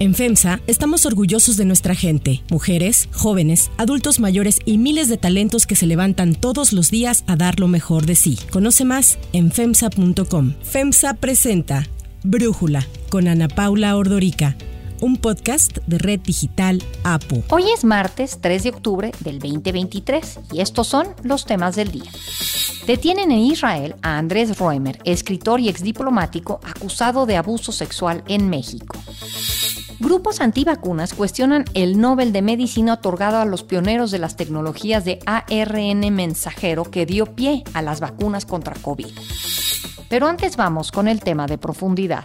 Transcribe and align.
En 0.00 0.14
FEMSA 0.14 0.60
estamos 0.66 1.04
orgullosos 1.04 1.58
de 1.58 1.66
nuestra 1.66 1.94
gente, 1.94 2.42
mujeres, 2.50 3.10
jóvenes, 3.12 3.70
adultos 3.76 4.18
mayores 4.18 4.58
y 4.64 4.78
miles 4.78 5.10
de 5.10 5.18
talentos 5.18 5.66
que 5.66 5.76
se 5.76 5.86
levantan 5.86 6.34
todos 6.34 6.72
los 6.72 6.90
días 6.90 7.22
a 7.26 7.36
dar 7.36 7.60
lo 7.60 7.68
mejor 7.68 8.06
de 8.06 8.14
sí. 8.14 8.38
Conoce 8.50 8.86
más 8.86 9.18
en 9.34 9.52
FEMSA.com. 9.52 10.54
FEMSA 10.62 11.12
presenta 11.20 11.86
Brújula 12.24 12.86
con 13.10 13.28
Ana 13.28 13.48
Paula 13.48 13.94
Ordorica 13.94 14.56
un 15.00 15.16
podcast 15.16 15.78
de 15.86 15.98
Red 15.98 16.20
Digital 16.20 16.82
APO. 17.04 17.42
Hoy 17.48 17.64
es 17.74 17.84
martes 17.84 18.38
3 18.40 18.62
de 18.62 18.68
octubre 18.70 19.12
del 19.20 19.38
2023 19.38 20.40
y 20.52 20.60
estos 20.60 20.86
son 20.86 21.08
los 21.22 21.46
temas 21.46 21.76
del 21.76 21.90
día. 21.90 22.10
Detienen 22.86 23.30
en 23.30 23.38
Israel 23.38 23.94
a 24.02 24.18
Andrés 24.18 24.58
Roemer, 24.58 24.98
escritor 25.04 25.60
y 25.60 25.68
exdiplomático 25.68 26.60
acusado 26.64 27.26
de 27.26 27.36
abuso 27.36 27.72
sexual 27.72 28.22
en 28.28 28.48
México. 28.50 28.96
Grupos 30.00 30.40
antivacunas 30.40 31.12
cuestionan 31.12 31.66
el 31.74 32.00
Nobel 32.00 32.32
de 32.32 32.40
Medicina 32.40 32.94
otorgado 32.94 33.36
a 33.36 33.44
los 33.44 33.62
pioneros 33.62 34.10
de 34.10 34.18
las 34.18 34.34
tecnologías 34.34 35.04
de 35.04 35.18
ARN 35.26 36.00
mensajero 36.14 36.84
que 36.84 37.04
dio 37.04 37.26
pie 37.26 37.64
a 37.74 37.82
las 37.82 38.00
vacunas 38.00 38.46
contra 38.46 38.74
COVID. 38.80 39.08
Pero 40.08 40.26
antes 40.26 40.56
vamos 40.56 40.90
con 40.90 41.06
el 41.06 41.20
tema 41.20 41.46
de 41.46 41.58
profundidad 41.58 42.24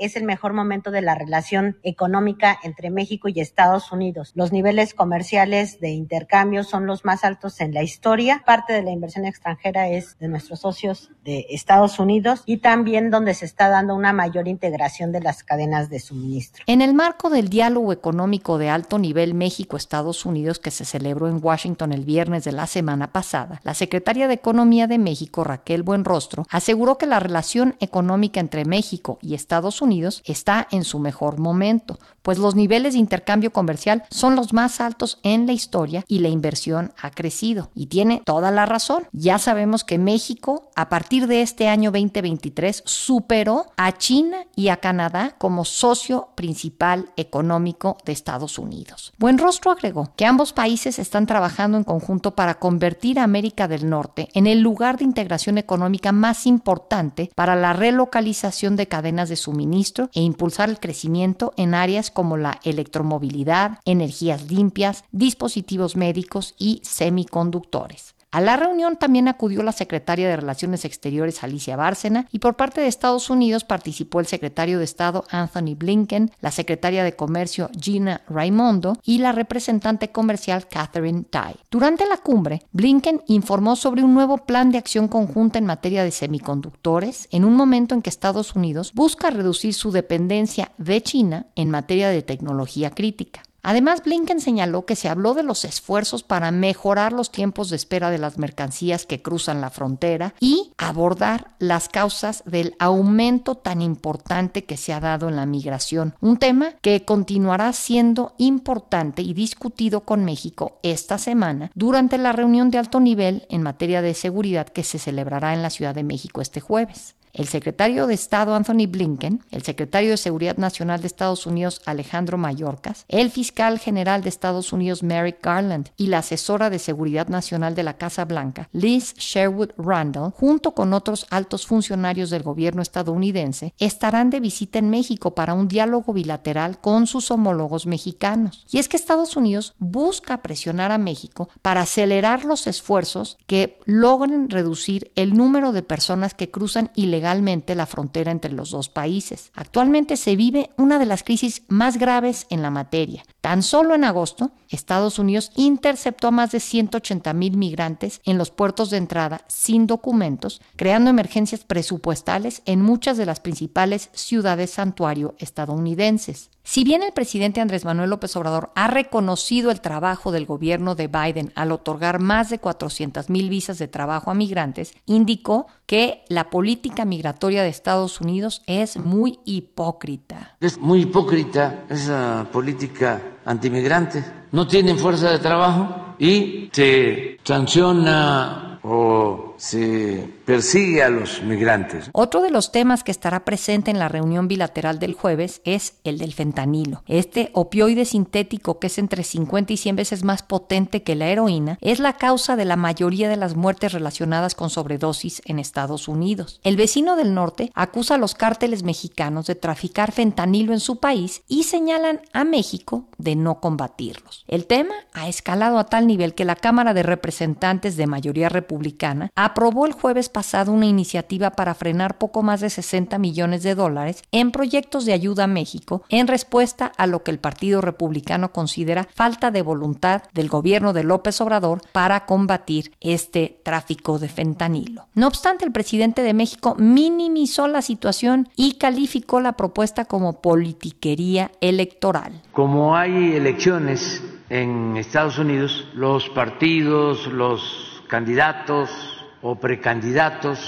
es 0.00 0.16
el 0.16 0.24
mejor 0.24 0.52
momento 0.52 0.90
de 0.90 1.02
la 1.02 1.14
relación 1.14 1.78
económica 1.82 2.58
entre 2.62 2.90
México 2.90 3.28
y 3.28 3.40
Estados 3.40 3.92
Unidos. 3.92 4.32
Los 4.34 4.52
niveles 4.52 4.94
comerciales 4.94 5.80
de 5.80 5.90
intercambio 5.90 6.64
son 6.64 6.86
los 6.86 7.04
más 7.04 7.24
altos 7.24 7.60
en 7.60 7.74
la 7.74 7.82
historia. 7.82 8.42
Parte 8.46 8.72
de 8.72 8.82
la 8.82 8.90
inversión 8.90 9.24
extranjera 9.24 9.88
es 9.88 10.18
de 10.18 10.28
nuestros 10.28 10.60
socios 10.60 11.10
de 11.24 11.46
Estados 11.50 11.98
Unidos 11.98 12.42
y 12.46 12.58
también 12.58 13.10
donde 13.10 13.34
se 13.34 13.44
está 13.44 13.68
dando 13.68 13.94
una 13.94 14.12
mayor 14.12 14.48
integración 14.48 15.12
de 15.12 15.20
las 15.20 15.44
cadenas 15.44 15.90
de 15.90 16.00
suministro. 16.00 16.64
En 16.66 16.80
el 16.82 16.94
marco 16.94 17.30
del 17.30 17.48
diálogo 17.48 17.92
económico 17.92 18.58
de 18.58 18.70
alto 18.70 18.98
nivel 18.98 19.34
México-Estados 19.34 20.24
Unidos 20.24 20.58
que 20.58 20.70
se 20.70 20.84
celebró 20.84 21.28
en 21.28 21.40
Washington 21.42 21.92
el 21.92 22.04
viernes 22.04 22.44
de 22.44 22.52
la 22.52 22.66
semana 22.66 23.12
pasada, 23.12 23.60
la 23.64 23.74
secretaria 23.74 24.28
de 24.28 24.34
Economía 24.34 24.86
de 24.86 24.98
México, 24.98 25.44
Raquel 25.44 25.82
Buenrostro, 25.82 26.46
aseguró 26.50 26.96
que 26.96 27.06
la 27.06 27.20
relación 27.20 27.76
económica 27.80 28.40
entre 28.40 28.64
México 28.64 29.18
y 29.20 29.34
Estados 29.34 29.82
Unidos 29.82 29.89
está 30.24 30.68
en 30.70 30.84
su 30.84 30.98
mejor 30.98 31.38
momento, 31.38 31.98
pues 32.22 32.38
los 32.38 32.54
niveles 32.54 32.92
de 32.92 33.00
intercambio 33.00 33.52
comercial 33.52 34.04
son 34.10 34.36
los 34.36 34.52
más 34.52 34.80
altos 34.80 35.18
en 35.22 35.46
la 35.46 35.52
historia 35.52 36.04
y 36.06 36.18
la 36.20 36.28
inversión 36.28 36.92
ha 37.00 37.10
crecido. 37.10 37.70
Y 37.74 37.86
tiene 37.86 38.22
toda 38.24 38.50
la 38.50 38.66
razón. 38.66 39.06
Ya 39.12 39.38
sabemos 39.38 39.84
que 39.84 39.98
México, 39.98 40.70
a 40.76 40.88
partir 40.88 41.26
de 41.26 41.42
este 41.42 41.68
año 41.68 41.90
2023, 41.90 42.82
superó 42.86 43.66
a 43.76 43.96
China 43.96 44.38
y 44.54 44.68
a 44.68 44.76
Canadá 44.76 45.34
como 45.38 45.64
socio 45.64 46.28
principal 46.34 47.10
económico 47.16 47.96
de 48.04 48.12
Estados 48.12 48.58
Unidos. 48.58 49.12
Buenrostro 49.18 49.70
agregó 49.70 50.12
que 50.16 50.26
ambos 50.26 50.52
países 50.52 50.98
están 50.98 51.26
trabajando 51.26 51.78
en 51.78 51.84
conjunto 51.84 52.34
para 52.34 52.58
convertir 52.58 53.18
a 53.18 53.24
América 53.24 53.68
del 53.68 53.88
Norte 53.88 54.28
en 54.34 54.46
el 54.46 54.60
lugar 54.60 54.98
de 54.98 55.04
integración 55.04 55.58
económica 55.58 56.12
más 56.12 56.46
importante 56.46 57.30
para 57.34 57.56
la 57.56 57.72
relocalización 57.72 58.76
de 58.76 58.88
cadenas 58.88 59.28
de 59.28 59.36
suministro 59.36 59.79
e 60.14 60.20
impulsar 60.20 60.68
el 60.68 60.78
crecimiento 60.78 61.52
en 61.56 61.74
áreas 61.74 62.10
como 62.10 62.36
la 62.36 62.60
electromovilidad, 62.64 63.78
energías 63.84 64.50
limpias, 64.50 65.04
dispositivos 65.12 65.96
médicos 65.96 66.54
y 66.58 66.80
semiconductores. 66.84 68.14
A 68.32 68.40
la 68.40 68.56
reunión 68.56 68.96
también 68.96 69.26
acudió 69.26 69.64
la 69.64 69.72
secretaria 69.72 70.28
de 70.28 70.36
Relaciones 70.36 70.84
Exteriores 70.84 71.42
Alicia 71.42 71.74
Bárcena 71.74 72.28
y 72.30 72.38
por 72.38 72.54
parte 72.54 72.80
de 72.80 72.86
Estados 72.86 73.28
Unidos 73.28 73.64
participó 73.64 74.20
el 74.20 74.26
secretario 74.26 74.78
de 74.78 74.84
Estado 74.84 75.24
Anthony 75.30 75.74
Blinken, 75.76 76.30
la 76.40 76.52
secretaria 76.52 77.02
de 77.02 77.16
Comercio 77.16 77.70
Gina 77.80 78.22
Raimondo 78.28 78.96
y 79.02 79.18
la 79.18 79.32
representante 79.32 80.12
comercial 80.12 80.68
Catherine 80.68 81.24
Tai. 81.24 81.56
Durante 81.72 82.06
la 82.06 82.18
cumbre, 82.18 82.62
Blinken 82.70 83.22
informó 83.26 83.74
sobre 83.74 84.04
un 84.04 84.14
nuevo 84.14 84.38
plan 84.38 84.70
de 84.70 84.78
acción 84.78 85.08
conjunta 85.08 85.58
en 85.58 85.66
materia 85.66 86.04
de 86.04 86.12
semiconductores 86.12 87.26
en 87.32 87.44
un 87.44 87.56
momento 87.56 87.96
en 87.96 88.02
que 88.02 88.10
Estados 88.10 88.54
Unidos 88.54 88.92
busca 88.94 89.30
reducir 89.30 89.74
su 89.74 89.90
dependencia 89.90 90.70
de 90.78 91.02
China 91.02 91.46
en 91.56 91.70
materia 91.70 92.10
de 92.10 92.22
tecnología 92.22 92.90
crítica. 92.90 93.42
Además, 93.62 94.02
Blinken 94.04 94.40
señaló 94.40 94.86
que 94.86 94.96
se 94.96 95.08
habló 95.08 95.34
de 95.34 95.42
los 95.42 95.64
esfuerzos 95.64 96.22
para 96.22 96.50
mejorar 96.50 97.12
los 97.12 97.30
tiempos 97.30 97.70
de 97.70 97.76
espera 97.76 98.10
de 98.10 98.18
las 98.18 98.38
mercancías 98.38 99.06
que 99.06 99.22
cruzan 99.22 99.60
la 99.60 99.70
frontera 99.70 100.34
y 100.40 100.72
abordar 100.78 101.52
las 101.58 101.88
causas 101.88 102.42
del 102.46 102.74
aumento 102.78 103.54
tan 103.56 103.82
importante 103.82 104.64
que 104.64 104.76
se 104.76 104.92
ha 104.92 105.00
dado 105.00 105.28
en 105.28 105.36
la 105.36 105.46
migración, 105.46 106.14
un 106.20 106.38
tema 106.38 106.72
que 106.80 107.04
continuará 107.04 107.72
siendo 107.72 108.34
importante 108.38 109.22
y 109.22 109.34
discutido 109.34 110.00
con 110.02 110.24
México 110.24 110.78
esta 110.82 111.18
semana 111.18 111.70
durante 111.74 112.18
la 112.18 112.32
reunión 112.32 112.70
de 112.70 112.78
alto 112.78 113.00
nivel 113.00 113.46
en 113.50 113.62
materia 113.62 114.02
de 114.02 114.14
seguridad 114.14 114.68
que 114.68 114.84
se 114.84 114.98
celebrará 114.98 115.54
en 115.54 115.62
la 115.62 115.70
Ciudad 115.70 115.94
de 115.94 116.04
México 116.04 116.40
este 116.40 116.60
jueves. 116.60 117.14
El 117.32 117.46
secretario 117.46 118.06
de 118.06 118.14
Estado 118.14 118.54
Anthony 118.54 118.86
Blinken, 118.88 119.44
el 119.50 119.62
secretario 119.62 120.10
de 120.10 120.16
Seguridad 120.16 120.56
Nacional 120.56 121.00
de 121.00 121.06
Estados 121.06 121.46
Unidos 121.46 121.80
Alejandro 121.86 122.38
Mayorkas, 122.38 123.04
el 123.08 123.30
fiscal 123.30 123.78
general 123.78 124.22
de 124.22 124.28
Estados 124.28 124.72
Unidos 124.72 125.02
Merrick 125.02 125.44
Garland 125.44 125.90
y 125.96 126.08
la 126.08 126.18
asesora 126.18 126.70
de 126.70 126.78
Seguridad 126.78 127.28
Nacional 127.28 127.74
de 127.74 127.84
la 127.84 127.96
Casa 127.96 128.24
Blanca 128.24 128.68
Liz 128.72 129.14
Sherwood 129.16 129.70
Randall, 129.76 130.32
junto 130.32 130.72
con 130.72 130.92
otros 130.92 131.26
altos 131.30 131.66
funcionarios 131.66 132.30
del 132.30 132.42
gobierno 132.42 132.82
estadounidense, 132.82 133.74
estarán 133.78 134.30
de 134.30 134.40
visita 134.40 134.78
en 134.78 134.90
México 134.90 135.34
para 135.34 135.54
un 135.54 135.68
diálogo 135.68 136.12
bilateral 136.12 136.80
con 136.80 137.06
sus 137.06 137.30
homólogos 137.30 137.86
mexicanos. 137.86 138.66
Y 138.70 138.78
es 138.78 138.88
que 138.88 138.96
Estados 138.96 139.36
Unidos 139.36 139.74
busca 139.78 140.42
presionar 140.42 140.92
a 140.92 140.98
México 140.98 141.48
para 141.62 141.82
acelerar 141.82 142.44
los 142.44 142.66
esfuerzos 142.66 143.38
que 143.46 143.78
logren 143.84 144.50
reducir 144.50 145.12
el 145.14 145.34
número 145.34 145.72
de 145.72 145.82
personas 145.82 146.34
que 146.34 146.50
cruzan 146.50 146.90
ilegalmente 146.94 147.19
legalmente 147.20 147.74
la 147.74 147.84
frontera 147.84 148.32
entre 148.32 148.50
los 148.50 148.70
dos 148.70 148.88
países. 148.88 149.50
Actualmente 149.54 150.16
se 150.16 150.36
vive 150.36 150.70
una 150.78 150.98
de 150.98 151.04
las 151.04 151.22
crisis 151.22 151.64
más 151.68 151.98
graves 151.98 152.46
en 152.48 152.62
la 152.62 152.70
materia. 152.70 153.22
Tan 153.42 153.62
solo 153.62 153.94
en 153.94 154.04
agosto, 154.04 154.52
Estados 154.70 155.18
Unidos 155.18 155.52
interceptó 155.54 156.28
a 156.28 156.30
más 156.30 156.50
de 156.50 156.60
180 156.60 157.34
mil 157.34 157.58
migrantes 157.58 158.22
en 158.24 158.38
los 158.38 158.50
puertos 158.50 158.88
de 158.88 158.96
entrada 158.96 159.42
sin 159.48 159.86
documentos, 159.86 160.62
creando 160.76 161.10
emergencias 161.10 161.64
presupuestales 161.64 162.62
en 162.64 162.80
muchas 162.80 163.18
de 163.18 163.26
las 163.26 163.40
principales 163.40 164.08
ciudades 164.14 164.70
santuario 164.70 165.34
estadounidenses. 165.38 166.50
Si 166.62 166.84
bien 166.84 167.02
el 167.02 167.12
presidente 167.12 167.60
Andrés 167.60 167.84
Manuel 167.84 168.10
López 168.10 168.36
Obrador 168.36 168.70
ha 168.74 168.86
reconocido 168.88 169.70
el 169.70 169.80
trabajo 169.80 170.30
del 170.30 170.46
gobierno 170.46 170.94
de 170.94 171.08
Biden 171.08 171.52
al 171.54 171.72
otorgar 171.72 172.20
más 172.20 172.50
de 172.50 172.58
400 172.58 173.30
mil 173.30 173.48
visas 173.48 173.78
de 173.78 173.88
trabajo 173.88 174.30
a 174.30 174.34
migrantes, 174.34 174.94
indicó 175.06 175.66
que 175.86 176.22
la 176.28 176.50
política 176.50 177.04
migratoria 177.04 177.62
de 177.62 177.70
Estados 177.70 178.20
Unidos 178.20 178.62
es 178.66 178.98
muy 178.98 179.40
hipócrita. 179.44 180.56
Es 180.60 180.78
muy 180.78 181.02
hipócrita 181.02 181.84
esa 181.88 182.46
política 182.52 183.20
antimigrante. 183.44 184.24
No 184.52 184.66
tienen 184.66 184.98
fuerza 184.98 185.30
de 185.30 185.38
trabajo 185.38 186.14
y 186.18 186.68
se 186.72 187.38
sanciona 187.42 188.78
o 188.82 189.49
se 189.60 190.26
persigue 190.46 191.02
a 191.02 191.10
los 191.10 191.42
migrantes. 191.42 192.08
Otro 192.12 192.40
de 192.40 192.50
los 192.50 192.72
temas 192.72 193.04
que 193.04 193.10
estará 193.10 193.44
presente 193.44 193.90
en 193.90 193.98
la 193.98 194.08
reunión 194.08 194.48
bilateral 194.48 194.98
del 194.98 195.12
jueves 195.12 195.60
es 195.66 195.96
el 196.02 196.16
del 196.16 196.32
fentanilo. 196.32 197.02
Este 197.06 197.50
opioide 197.52 198.06
sintético 198.06 198.78
que 198.78 198.86
es 198.86 198.96
entre 198.96 199.22
50 199.22 199.74
y 199.74 199.76
100 199.76 199.96
veces 199.96 200.24
más 200.24 200.42
potente 200.42 201.02
que 201.02 201.14
la 201.14 201.28
heroína 201.28 201.76
es 201.82 202.00
la 202.00 202.14
causa 202.14 202.56
de 202.56 202.64
la 202.64 202.76
mayoría 202.76 203.28
de 203.28 203.36
las 203.36 203.54
muertes 203.54 203.92
relacionadas 203.92 204.54
con 204.54 204.70
sobredosis 204.70 205.42
en 205.44 205.58
Estados 205.58 206.08
Unidos. 206.08 206.58
El 206.64 206.76
vecino 206.76 207.14
del 207.16 207.34
norte 207.34 207.70
acusa 207.74 208.14
a 208.14 208.18
los 208.18 208.34
cárteles 208.34 208.82
mexicanos 208.82 209.46
de 209.46 209.56
traficar 209.56 210.10
fentanilo 210.10 210.72
en 210.72 210.80
su 210.80 211.00
país 211.00 211.42
y 211.48 211.64
señalan 211.64 212.22
a 212.32 212.44
México 212.44 213.04
de 213.18 213.36
no 213.36 213.60
combatirlos. 213.60 214.46
El 214.48 214.64
tema 214.64 214.94
ha 215.12 215.28
escalado 215.28 215.78
a 215.78 215.84
tal 215.84 216.06
nivel 216.06 216.34
que 216.34 216.46
la 216.46 216.56
Cámara 216.56 216.94
de 216.94 217.02
Representantes 217.02 217.98
de 217.98 218.06
mayoría 218.06 218.48
republicana 218.48 219.30
ha 219.34 219.49
aprobó 219.50 219.86
el 219.86 219.92
jueves 219.92 220.28
pasado 220.28 220.70
una 220.70 220.86
iniciativa 220.86 221.50
para 221.50 221.74
frenar 221.74 222.18
poco 222.18 222.42
más 222.42 222.60
de 222.60 222.70
60 222.70 223.18
millones 223.18 223.64
de 223.64 223.74
dólares 223.74 224.22
en 224.30 224.52
proyectos 224.52 225.04
de 225.04 225.12
ayuda 225.12 225.44
a 225.44 225.48
México 225.48 226.04
en 226.08 226.28
respuesta 226.28 226.92
a 226.96 227.06
lo 227.08 227.24
que 227.24 227.32
el 227.32 227.40
Partido 227.40 227.80
Republicano 227.80 228.52
considera 228.52 229.08
falta 229.12 229.50
de 229.50 229.62
voluntad 229.62 230.22
del 230.32 230.48
gobierno 230.48 230.92
de 230.92 231.02
López 231.02 231.40
Obrador 231.40 231.82
para 231.92 232.26
combatir 232.26 232.92
este 233.00 233.60
tráfico 233.64 234.20
de 234.20 234.28
fentanilo. 234.28 235.08
No 235.14 235.26
obstante, 235.26 235.64
el 235.64 235.72
presidente 235.72 236.22
de 236.22 236.32
México 236.32 236.76
minimizó 236.78 237.66
la 237.66 237.82
situación 237.82 238.48
y 238.54 238.74
calificó 238.74 239.40
la 239.40 239.54
propuesta 239.54 240.04
como 240.04 240.40
politiquería 240.40 241.50
electoral. 241.60 242.40
Como 242.52 242.96
hay 242.96 243.32
elecciones 243.34 244.22
en 244.48 244.96
Estados 244.96 245.38
Unidos, 245.38 245.88
los 245.94 246.28
partidos, 246.30 247.26
los 247.26 248.02
candidatos, 248.08 249.19
o 249.42 249.56
precandidatos 249.56 250.58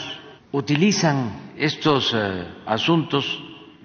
utilizan 0.52 1.52
estos 1.56 2.12
eh, 2.14 2.46
asuntos 2.66 3.24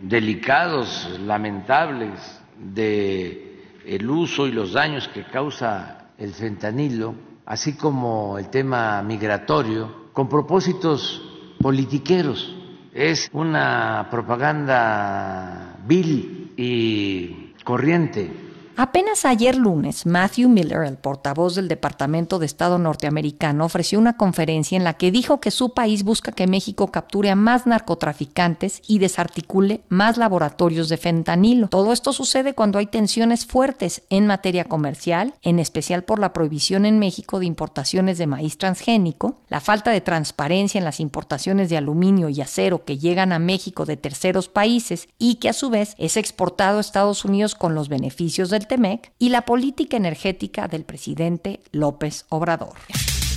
delicados, 0.02 1.20
lamentables 1.26 2.42
de 2.58 3.84
el 3.86 4.10
uso 4.10 4.48
y 4.48 4.52
los 4.52 4.74
daños 4.74 5.08
que 5.10 5.24
causa 5.26 6.10
el 6.18 6.34
fentanilo, 6.34 7.16
así 7.46 7.78
como 7.78 8.38
el 8.38 8.50
tema 8.50 9.02
migratorio, 9.02 10.10
con 10.14 10.28
propósitos 10.28 11.22
politiqueros. 11.62 12.54
Es 12.94 13.30
una 13.32 14.08
propaganda 14.10 15.78
vil 15.86 16.54
y 16.58 17.54
corriente 17.64 18.47
Apenas 18.80 19.26
ayer 19.26 19.56
lunes, 19.56 20.06
Matthew 20.06 20.50
Miller, 20.50 20.84
el 20.84 20.98
portavoz 20.98 21.56
del 21.56 21.68
Departamento 21.68 22.38
de 22.38 22.46
Estado 22.46 22.78
norteamericano, 22.78 23.66
ofreció 23.66 23.98
una 23.98 24.18
conferencia 24.18 24.78
en 24.78 24.84
la 24.84 24.94
que 24.94 25.10
dijo 25.10 25.40
que 25.40 25.50
su 25.50 25.74
país 25.74 26.04
busca 26.04 26.32
que 26.32 26.46
México 26.46 26.92
capture 26.92 27.32
a 27.32 27.36
más 27.36 27.66
narcotraficantes 27.66 28.84
y 28.88 29.00
desarticule 29.00 29.82
más 29.90 30.18
laboratorios 30.18 30.90
de 30.90 30.98
fentanilo. 30.98 31.70
Todo 31.70 31.92
esto 31.92 32.14
sucede 32.14 32.54
cuando 32.54 32.78
hay 32.78 32.86
tensiones 32.86 33.48
fuertes 33.48 34.04
en 34.12 34.28
materia 34.28 34.66
comercial, 34.66 35.34
en 35.42 35.58
especial 35.58 36.04
por 36.04 36.20
la 36.20 36.32
prohibición 36.32 36.86
en 36.86 37.00
México 37.00 37.40
de 37.40 37.48
importaciones 37.48 38.20
de 38.20 38.28
maíz 38.28 38.60
transgénico, 38.60 39.40
la 39.50 39.60
falta 39.60 39.90
de 39.90 40.02
transparencia 40.02 40.78
en 40.78 40.86
las 40.86 41.00
importaciones 41.00 41.70
de 41.70 41.78
aluminio 41.78 42.30
y 42.30 42.42
acero 42.42 42.86
que 42.86 43.00
llegan 43.00 43.32
a 43.32 43.40
México 43.40 43.86
de 43.86 43.98
terceros 43.98 44.50
países 44.50 45.10
y 45.18 45.36
que 45.36 45.50
a 45.50 45.54
su 45.54 45.72
vez 45.72 45.96
es 45.98 46.16
exportado 46.16 46.78
a 46.78 46.82
Estados 46.82 47.26
Unidos 47.26 47.56
con 47.56 47.74
los 47.74 47.90
beneficios 47.90 48.52
del 48.52 48.67
TEMEC 48.68 49.12
y 49.18 49.30
la 49.30 49.44
política 49.44 49.98
energética 49.98 50.68
del 50.68 50.84
presidente 50.84 51.62
López 51.72 52.26
Obrador. 52.30 52.74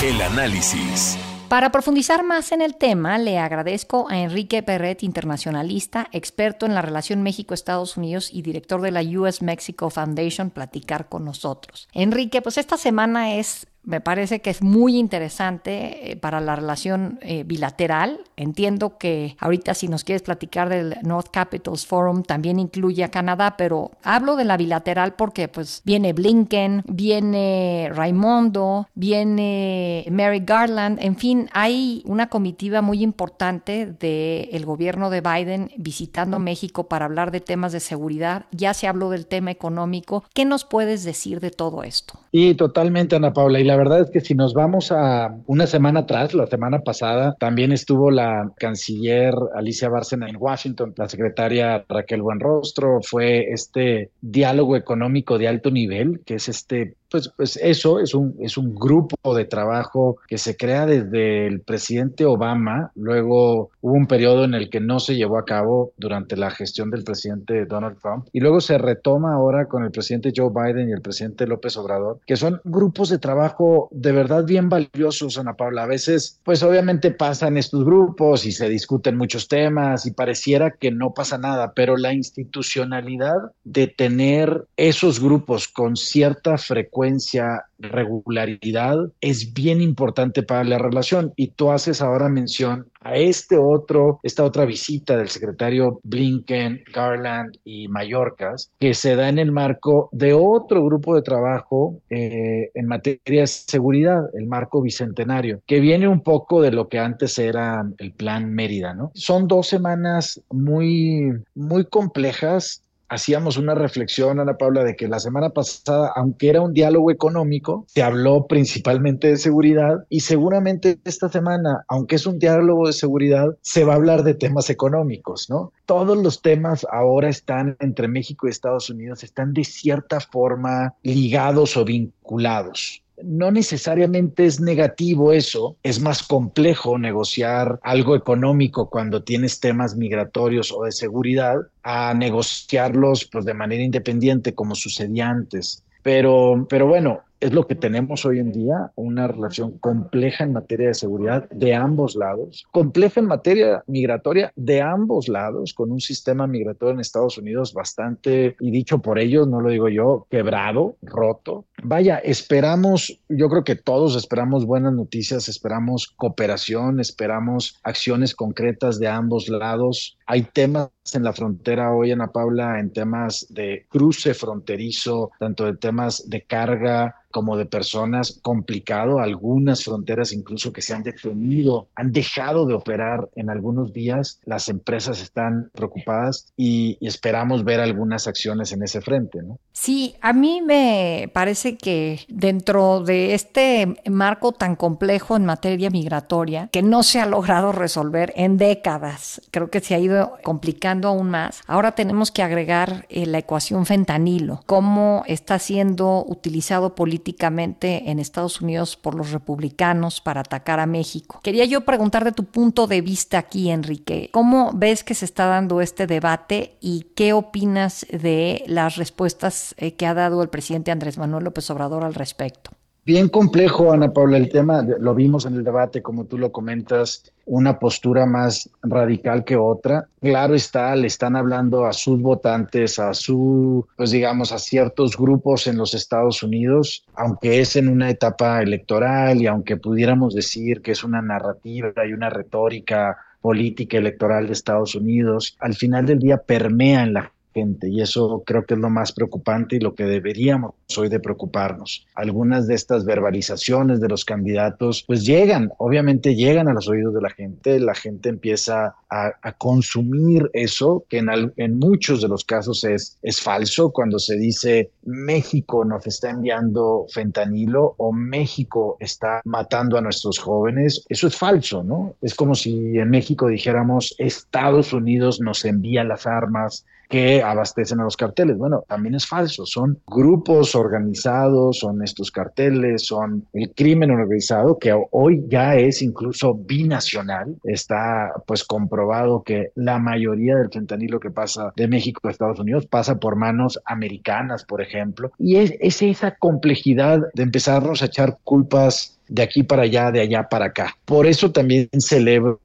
El 0.02 0.20
análisis. 0.22 1.18
Para 1.50 1.72
profundizar 1.72 2.22
más 2.22 2.52
en 2.52 2.62
el 2.62 2.76
tema, 2.76 3.18
le 3.18 3.38
agradezco 3.38 4.08
a 4.08 4.18
Enrique 4.18 4.62
Perret, 4.62 5.02
internacionalista, 5.02 6.08
experto 6.12 6.64
en 6.64 6.74
la 6.74 6.80
relación 6.80 7.24
México-Estados 7.24 7.96
Unidos 7.96 8.30
y 8.32 8.42
director 8.42 8.80
de 8.80 8.92
la 8.92 9.02
US 9.02 9.42
Mexico 9.42 9.90
Foundation, 9.90 10.50
platicar 10.50 11.08
con 11.08 11.24
nosotros. 11.24 11.88
Enrique, 11.92 12.40
pues 12.40 12.56
esta 12.56 12.76
semana 12.76 13.34
es 13.34 13.66
me 13.82 14.00
parece 14.00 14.40
que 14.40 14.50
es 14.50 14.62
muy 14.62 14.96
interesante 14.96 16.12
eh, 16.12 16.16
para 16.16 16.40
la 16.40 16.56
relación 16.56 17.18
eh, 17.22 17.44
bilateral. 17.44 18.20
Entiendo 18.36 18.98
que 18.98 19.36
ahorita 19.38 19.74
si 19.74 19.88
nos 19.88 20.04
quieres 20.04 20.22
platicar 20.22 20.68
del 20.68 20.96
North 21.02 21.28
Capitals 21.30 21.86
Forum 21.86 22.22
también 22.22 22.58
incluye 22.58 23.04
a 23.04 23.10
Canadá, 23.10 23.56
pero 23.56 23.92
hablo 24.02 24.36
de 24.36 24.44
la 24.44 24.56
bilateral 24.56 25.14
porque 25.14 25.48
pues 25.48 25.82
viene 25.84 26.12
Blinken, 26.12 26.82
viene 26.86 27.90
Raimondo, 27.92 28.88
viene 28.94 30.06
Mary 30.10 30.42
Garland, 30.44 30.98
en 31.00 31.16
fin, 31.16 31.48
hay 31.52 32.02
una 32.06 32.28
comitiva 32.28 32.82
muy 32.82 33.02
importante 33.02 33.86
del 33.86 34.64
gobierno 34.64 35.10
de 35.10 35.20
Biden 35.20 35.70
visitando 35.76 36.38
México 36.38 36.88
para 36.88 37.06
hablar 37.06 37.30
de 37.30 37.40
temas 37.40 37.72
de 37.72 37.80
seguridad. 37.80 38.46
Ya 38.50 38.74
se 38.74 38.86
habló 38.86 39.10
del 39.10 39.26
tema 39.26 39.50
económico. 39.50 40.24
¿Qué 40.34 40.44
nos 40.44 40.64
puedes 40.64 41.04
decir 41.04 41.40
de 41.40 41.50
todo 41.50 41.82
esto? 41.82 42.18
Y 42.32 42.54
totalmente, 42.54 43.16
Ana 43.16 43.32
Paula 43.32 43.60
la 43.70 43.76
verdad 43.76 44.00
es 44.00 44.10
que 44.10 44.20
si 44.20 44.34
nos 44.34 44.52
vamos 44.52 44.90
a 44.90 45.32
una 45.46 45.64
semana 45.68 46.00
atrás, 46.00 46.34
la 46.34 46.48
semana 46.48 46.80
pasada, 46.80 47.36
también 47.38 47.70
estuvo 47.70 48.10
la 48.10 48.50
canciller 48.56 49.32
Alicia 49.54 49.88
Bárcena 49.88 50.28
en 50.28 50.38
Washington, 50.40 50.92
la 50.96 51.08
secretaria 51.08 51.84
Raquel 51.88 52.20
Buenrostro, 52.20 52.98
fue 53.00 53.52
este 53.52 54.10
diálogo 54.22 54.74
económico 54.74 55.38
de 55.38 55.46
alto 55.46 55.70
nivel, 55.70 56.20
que 56.26 56.34
es 56.34 56.48
este 56.48 56.96
pues, 57.10 57.32
pues 57.36 57.56
eso 57.56 57.98
es 57.98 58.14
un, 58.14 58.36
es 58.38 58.56
un 58.56 58.74
grupo 58.74 59.34
de 59.34 59.44
trabajo 59.44 60.16
que 60.28 60.38
se 60.38 60.56
crea 60.56 60.86
desde 60.86 61.46
el 61.46 61.60
presidente 61.60 62.24
Obama, 62.24 62.92
luego 62.94 63.70
hubo 63.80 63.94
un 63.94 64.06
periodo 64.06 64.44
en 64.44 64.54
el 64.54 64.70
que 64.70 64.80
no 64.80 65.00
se 65.00 65.16
llevó 65.16 65.38
a 65.38 65.44
cabo 65.44 65.92
durante 65.96 66.36
la 66.36 66.50
gestión 66.50 66.90
del 66.90 67.02
presidente 67.02 67.66
Donald 67.66 67.98
Trump. 68.00 68.28
Y 68.32 68.40
luego 68.40 68.60
se 68.60 68.78
retoma 68.78 69.34
ahora 69.34 69.66
con 69.66 69.84
el 69.84 69.90
presidente 69.90 70.32
Joe 70.34 70.50
Biden 70.54 70.88
y 70.88 70.92
el 70.92 71.02
presidente 71.02 71.46
López 71.46 71.76
Obrador, 71.76 72.20
que 72.26 72.36
son 72.36 72.60
grupos 72.64 73.08
de 73.08 73.18
trabajo 73.18 73.59
de 73.90 74.12
verdad 74.12 74.44
bien 74.44 74.68
valiosos, 74.68 75.38
Ana 75.38 75.54
Paula. 75.54 75.84
A 75.84 75.86
veces, 75.86 76.40
pues 76.44 76.62
obviamente 76.62 77.10
pasan 77.10 77.56
estos 77.56 77.84
grupos 77.84 78.46
y 78.46 78.52
se 78.52 78.68
discuten 78.68 79.16
muchos 79.16 79.48
temas 79.48 80.06
y 80.06 80.12
pareciera 80.12 80.72
que 80.72 80.90
no 80.90 81.12
pasa 81.14 81.38
nada, 81.38 81.72
pero 81.74 81.96
la 81.96 82.12
institucionalidad 82.12 83.52
de 83.64 83.86
tener 83.86 84.66
esos 84.76 85.20
grupos 85.20 85.68
con 85.68 85.96
cierta 85.96 86.58
frecuencia 86.58 87.64
regularidad, 87.80 88.96
es 89.20 89.52
bien 89.52 89.80
importante 89.80 90.42
para 90.42 90.64
la 90.64 90.78
relación. 90.78 91.32
Y 91.36 91.48
tú 91.48 91.70
haces 91.70 92.02
ahora 92.02 92.28
mención 92.28 92.86
a 93.00 93.16
este 93.16 93.56
otro, 93.56 94.20
esta 94.22 94.44
otra 94.44 94.64
visita 94.64 95.16
del 95.16 95.28
secretario 95.28 96.00
Blinken, 96.02 96.84
Garland 96.92 97.56
y 97.64 97.88
Mallorcas, 97.88 98.70
que 98.78 98.94
se 98.94 99.16
da 99.16 99.28
en 99.28 99.38
el 99.38 99.52
marco 99.52 100.08
de 100.12 100.34
otro 100.34 100.84
grupo 100.84 101.14
de 101.14 101.22
trabajo 101.22 102.00
eh, 102.10 102.70
en 102.74 102.86
materia 102.86 103.42
de 103.42 103.46
seguridad, 103.46 104.24
el 104.34 104.46
marco 104.46 104.82
bicentenario, 104.82 105.62
que 105.66 105.80
viene 105.80 106.08
un 106.08 106.22
poco 106.22 106.60
de 106.60 106.72
lo 106.72 106.88
que 106.88 106.98
antes 106.98 107.38
era 107.38 107.84
el 107.98 108.12
plan 108.12 108.52
Mérida, 108.52 108.94
¿no? 108.94 109.10
Son 109.14 109.48
dos 109.48 109.66
semanas 109.66 110.42
muy, 110.50 111.32
muy 111.54 111.84
complejas 111.86 112.82
hacíamos 113.10 113.58
una 113.58 113.74
reflexión, 113.74 114.40
Ana 114.40 114.56
Paula, 114.56 114.84
de 114.84 114.96
que 114.96 115.08
la 115.08 115.18
semana 115.18 115.50
pasada, 115.50 116.12
aunque 116.14 116.48
era 116.48 116.62
un 116.62 116.72
diálogo 116.72 117.10
económico, 117.10 117.84
se 117.88 118.02
habló 118.02 118.46
principalmente 118.46 119.28
de 119.28 119.36
seguridad 119.36 120.06
y 120.08 120.20
seguramente 120.20 120.98
esta 121.04 121.28
semana, 121.28 121.84
aunque 121.88 122.16
es 122.16 122.26
un 122.26 122.38
diálogo 122.38 122.86
de 122.86 122.92
seguridad, 122.92 123.46
se 123.60 123.84
va 123.84 123.94
a 123.94 123.96
hablar 123.96 124.22
de 124.22 124.34
temas 124.34 124.70
económicos, 124.70 125.50
¿no? 125.50 125.72
Todos 125.84 126.16
los 126.16 126.40
temas 126.40 126.86
ahora 126.90 127.28
están 127.28 127.76
entre 127.80 128.08
México 128.08 128.46
y 128.46 128.50
Estados 128.50 128.88
Unidos, 128.88 129.24
están 129.24 129.52
de 129.52 129.64
cierta 129.64 130.20
forma 130.20 130.94
ligados 131.02 131.76
o 131.76 131.84
vinculados 131.84 133.02
no 133.24 133.50
necesariamente 133.50 134.46
es 134.46 134.60
negativo 134.60 135.32
eso, 135.32 135.76
es 135.82 136.00
más 136.00 136.22
complejo 136.22 136.98
negociar 136.98 137.78
algo 137.82 138.16
económico 138.16 138.90
cuando 138.90 139.22
tienes 139.22 139.60
temas 139.60 139.96
migratorios 139.96 140.72
o 140.72 140.84
de 140.84 140.92
seguridad 140.92 141.56
a 141.82 142.14
negociarlos 142.14 143.24
pues, 143.26 143.44
de 143.44 143.54
manera 143.54 143.82
independiente 143.82 144.54
como 144.54 144.74
sucedía 144.74 145.28
antes. 145.28 145.84
Pero, 146.02 146.66
pero 146.68 146.86
bueno, 146.86 147.20
es 147.40 147.52
lo 147.52 147.66
que 147.66 147.74
tenemos 147.74 148.24
hoy 148.26 148.38
en 148.38 148.52
día, 148.52 148.92
una 148.94 149.26
relación 149.26 149.78
compleja 149.78 150.44
en 150.44 150.52
materia 150.52 150.88
de 150.88 150.94
seguridad 150.94 151.48
de 151.50 151.74
ambos 151.74 152.14
lados, 152.14 152.66
compleja 152.70 153.20
en 153.20 153.26
materia 153.26 153.82
migratoria 153.86 154.52
de 154.56 154.82
ambos 154.82 155.28
lados, 155.28 155.74
con 155.74 155.90
un 155.90 156.00
sistema 156.00 156.46
migratorio 156.46 156.94
en 156.94 157.00
Estados 157.00 157.38
Unidos 157.38 157.72
bastante, 157.72 158.56
y 158.60 158.70
dicho 158.70 159.00
por 159.00 159.18
ellos, 159.18 159.48
no 159.48 159.60
lo 159.60 159.70
digo 159.70 159.88
yo, 159.88 160.26
quebrado, 160.30 160.96
roto. 161.02 161.64
Vaya, 161.82 162.18
esperamos, 162.18 163.20
yo 163.28 163.48
creo 163.48 163.64
que 163.64 163.76
todos 163.76 164.16
esperamos 164.16 164.66
buenas 164.66 164.92
noticias, 164.92 165.48
esperamos 165.48 166.08
cooperación, 166.08 167.00
esperamos 167.00 167.80
acciones 167.82 168.34
concretas 168.34 168.98
de 168.98 169.08
ambos 169.08 169.48
lados. 169.48 170.18
Hay 170.32 170.42
temas 170.42 170.90
en 171.12 171.24
la 171.24 171.32
frontera 171.32 171.92
hoy, 171.92 172.12
Ana 172.12 172.28
Paula, 172.28 172.78
en 172.78 172.92
temas 172.92 173.48
de 173.50 173.86
cruce 173.88 174.32
fronterizo, 174.32 175.32
tanto 175.40 175.64
de 175.64 175.76
temas 175.76 176.30
de 176.30 176.42
carga, 176.42 177.16
como 177.30 177.56
de 177.56 177.66
personas 177.66 178.38
complicado, 178.42 179.20
algunas 179.20 179.84
fronteras 179.84 180.32
incluso 180.32 180.72
que 180.72 180.82
se 180.82 180.94
han 180.94 181.02
detenido, 181.02 181.88
han 181.94 182.12
dejado 182.12 182.66
de 182.66 182.74
operar 182.74 183.28
en 183.36 183.50
algunos 183.50 183.92
días, 183.92 184.40
las 184.44 184.68
empresas 184.68 185.22
están 185.22 185.70
preocupadas 185.74 186.52
y, 186.56 186.98
esperamos 187.00 187.64
ver 187.64 187.80
algunas 187.80 188.26
acciones 188.26 188.72
en 188.72 188.82
ese 188.82 189.00
frente, 189.00 189.42
¿no? 189.42 189.58
Sí, 189.80 190.16
a 190.20 190.32
mí 190.32 190.60
me 190.60 191.30
parece 191.32 191.76
que 191.76 192.20
dentro 192.28 193.00
de 193.00 193.34
este 193.34 194.00
marco 194.10 194.52
tan 194.52 194.76
complejo 194.76 195.36
en 195.36 195.46
materia 195.46 195.90
migratoria, 195.90 196.68
que 196.72 196.82
no 196.82 197.02
se 197.02 197.20
ha 197.20 197.26
logrado 197.26 197.72
resolver 197.72 198.32
en 198.36 198.58
décadas, 198.58 199.40
creo 199.50 199.70
que 199.70 199.80
se 199.80 199.94
ha 199.94 199.98
ido 199.98 200.36
complicando 200.42 201.08
aún 201.08 201.30
más, 201.30 201.62
ahora 201.66 201.92
tenemos 201.92 202.30
que 202.30 202.42
agregar 202.42 203.06
eh, 203.08 203.26
la 203.26 203.38
ecuación 203.38 203.86
fentanilo, 203.86 204.62
cómo 204.66 205.22
está 205.26 205.58
siendo 205.58 206.24
utilizado 206.26 206.94
políticamente 206.94 207.10
políticamente 207.20 208.10
en 208.10 208.18
Estados 208.18 208.60
Unidos 208.60 208.96
por 208.96 209.14
los 209.14 209.32
republicanos 209.32 210.20
para 210.20 210.40
atacar 210.40 210.78
a 210.78 210.86
México. 210.86 211.40
Quería 211.42 211.64
yo 211.64 211.80
preguntar 211.82 212.24
de 212.24 212.32
tu 212.32 212.44
punto 212.44 212.86
de 212.86 213.00
vista 213.00 213.38
aquí, 213.38 213.70
Enrique, 213.70 214.30
¿cómo 214.32 214.70
ves 214.74 215.02
que 215.02 215.14
se 215.14 215.24
está 215.24 215.46
dando 215.46 215.80
este 215.80 216.06
debate 216.06 216.76
y 216.80 217.08
qué 217.14 217.32
opinas 217.32 218.06
de 218.10 218.62
las 218.66 218.96
respuestas 218.96 219.69
eh, 219.76 219.94
que 219.94 220.06
ha 220.06 220.14
dado 220.14 220.42
el 220.42 220.48
presidente 220.48 220.90
Andrés 220.90 221.18
Manuel 221.18 221.44
López 221.44 221.70
Obrador 221.70 222.04
al 222.04 222.14
respecto? 222.14 222.70
Bien 223.06 223.30
complejo, 223.30 223.92
Ana 223.92 224.12
Paula, 224.12 224.36
el 224.36 224.50
tema, 224.50 224.82
lo 224.82 225.14
vimos 225.14 225.46
en 225.46 225.54
el 225.54 225.64
debate, 225.64 226.02
como 226.02 226.26
tú 226.26 226.36
lo 226.36 226.52
comentas, 226.52 227.32
una 227.46 227.78
postura 227.78 228.26
más 228.26 228.68
radical 228.82 229.42
que 229.44 229.56
otra. 229.56 230.06
Claro 230.20 230.54
está, 230.54 230.94
le 230.94 231.06
están 231.06 231.34
hablando 231.34 231.86
a 231.86 231.94
sus 231.94 232.20
votantes, 232.20 232.98
a 232.98 233.14
su, 233.14 233.86
pues 233.96 234.10
digamos, 234.10 234.52
a 234.52 234.58
ciertos 234.58 235.16
grupos 235.16 235.66
en 235.66 235.78
los 235.78 235.94
Estados 235.94 236.42
Unidos, 236.42 237.04
aunque 237.14 237.60
es 237.60 237.74
en 237.74 237.88
una 237.88 238.10
etapa 238.10 238.62
electoral 238.62 239.40
y 239.40 239.46
aunque 239.46 239.78
pudiéramos 239.78 240.34
decir 240.34 240.82
que 240.82 240.92
es 240.92 241.02
una 241.02 241.22
narrativa 241.22 241.92
y 242.06 242.12
una 242.12 242.28
retórica 242.28 243.16
política 243.40 243.96
electoral 243.96 244.46
de 244.46 244.52
Estados 244.52 244.94
Unidos, 244.94 245.56
al 245.60 245.74
final 245.74 246.04
del 246.04 246.18
día 246.18 246.36
permea 246.36 247.02
en 247.02 247.14
la 247.14 247.32
gente 247.54 247.88
y 247.88 248.00
eso 248.00 248.42
creo 248.46 248.64
que 248.64 248.74
es 248.74 248.80
lo 248.80 248.90
más 248.90 249.12
preocupante 249.12 249.76
y 249.76 249.80
lo 249.80 249.94
que 249.94 250.04
deberíamos 250.04 250.74
hoy 250.96 251.08
de 251.08 251.20
preocuparnos. 251.20 252.06
Algunas 252.14 252.66
de 252.66 252.74
estas 252.74 253.04
verbalizaciones 253.04 254.00
de 254.00 254.08
los 254.08 254.24
candidatos 254.24 255.04
pues 255.06 255.24
llegan, 255.24 255.70
obviamente 255.78 256.34
llegan 256.34 256.68
a 256.68 256.72
los 256.72 256.88
oídos 256.88 257.14
de 257.14 257.20
la 257.20 257.30
gente, 257.30 257.78
la 257.80 257.94
gente 257.94 258.28
empieza 258.28 258.94
a, 259.08 259.32
consumir 259.58 260.48
eso 260.52 261.04
que 261.08 261.18
en, 261.18 261.28
en, 261.56 261.78
muchos 261.78 262.22
de 262.22 262.28
los 262.28 262.44
casos 262.44 262.84
es, 262.84 263.18
es 263.22 263.40
falso 263.40 263.90
cuando 263.90 264.18
se 264.18 264.36
dice 264.36 264.90
México 265.02 265.84
nos 265.84 266.06
está 266.06 266.30
enviando 266.30 267.06
fentanilo 267.12 267.94
o 267.98 268.12
México 268.12 268.96
está 269.00 269.40
matando 269.44 269.98
a 269.98 270.00
nuestros 270.00 270.38
jóvenes, 270.38 271.04
eso 271.08 271.26
es 271.26 271.36
falso, 271.36 271.82
¿no? 271.82 272.14
Es 272.22 272.34
como 272.34 272.54
si 272.54 272.98
en 272.98 273.10
México 273.10 273.48
dijéramos 273.48 274.14
Estados 274.18 274.92
Unidos 274.92 275.40
nos 275.40 275.64
envía 275.64 276.04
las 276.04 276.26
armas 276.26 276.86
que 277.10 277.42
abastecen 277.42 278.00
a 278.00 278.04
los 278.04 278.16
carteles. 278.16 278.56
Bueno, 278.56 278.84
también 278.86 279.16
es 279.16 279.26
falso, 279.26 279.66
son 279.66 279.98
grupos 280.06 280.76
organizados, 280.76 281.78
son 281.78 282.02
estos 282.04 282.30
carteles, 282.30 283.04
son 283.04 283.48
el 283.52 283.72
crimen 283.74 284.12
organizado 284.12 284.78
que 284.78 284.96
hoy 285.10 285.44
ya 285.48 285.74
es 285.74 286.02
incluso 286.02 286.54
binacional. 286.54 287.56
Está 287.64 288.32
pues 288.46 288.64
comprobado 288.64 289.42
que 289.42 289.72
la 289.74 289.98
mayoría 289.98 290.54
del 290.54 290.70
fentanilo 290.70 291.18
que 291.18 291.30
pasa 291.30 291.72
de 291.74 291.88
México 291.88 292.28
a 292.28 292.30
Estados 292.30 292.60
Unidos 292.60 292.86
pasa 292.86 293.18
por 293.18 293.34
manos 293.34 293.80
americanas, 293.84 294.64
por 294.64 294.80
ejemplo. 294.80 295.32
Y 295.36 295.56
es, 295.56 295.74
es 295.80 296.00
esa 296.02 296.36
complejidad 296.36 297.20
de 297.34 297.42
empezarnos 297.42 298.02
a 298.02 298.06
echar 298.06 298.38
culpas 298.44 299.19
de 299.30 299.42
aquí 299.42 299.62
para 299.62 299.82
allá, 299.82 300.10
de 300.10 300.20
allá 300.20 300.48
para 300.48 300.66
acá. 300.66 300.96
Por 301.04 301.26
eso 301.26 301.52
también 301.52 301.88
celebro 301.98 302.60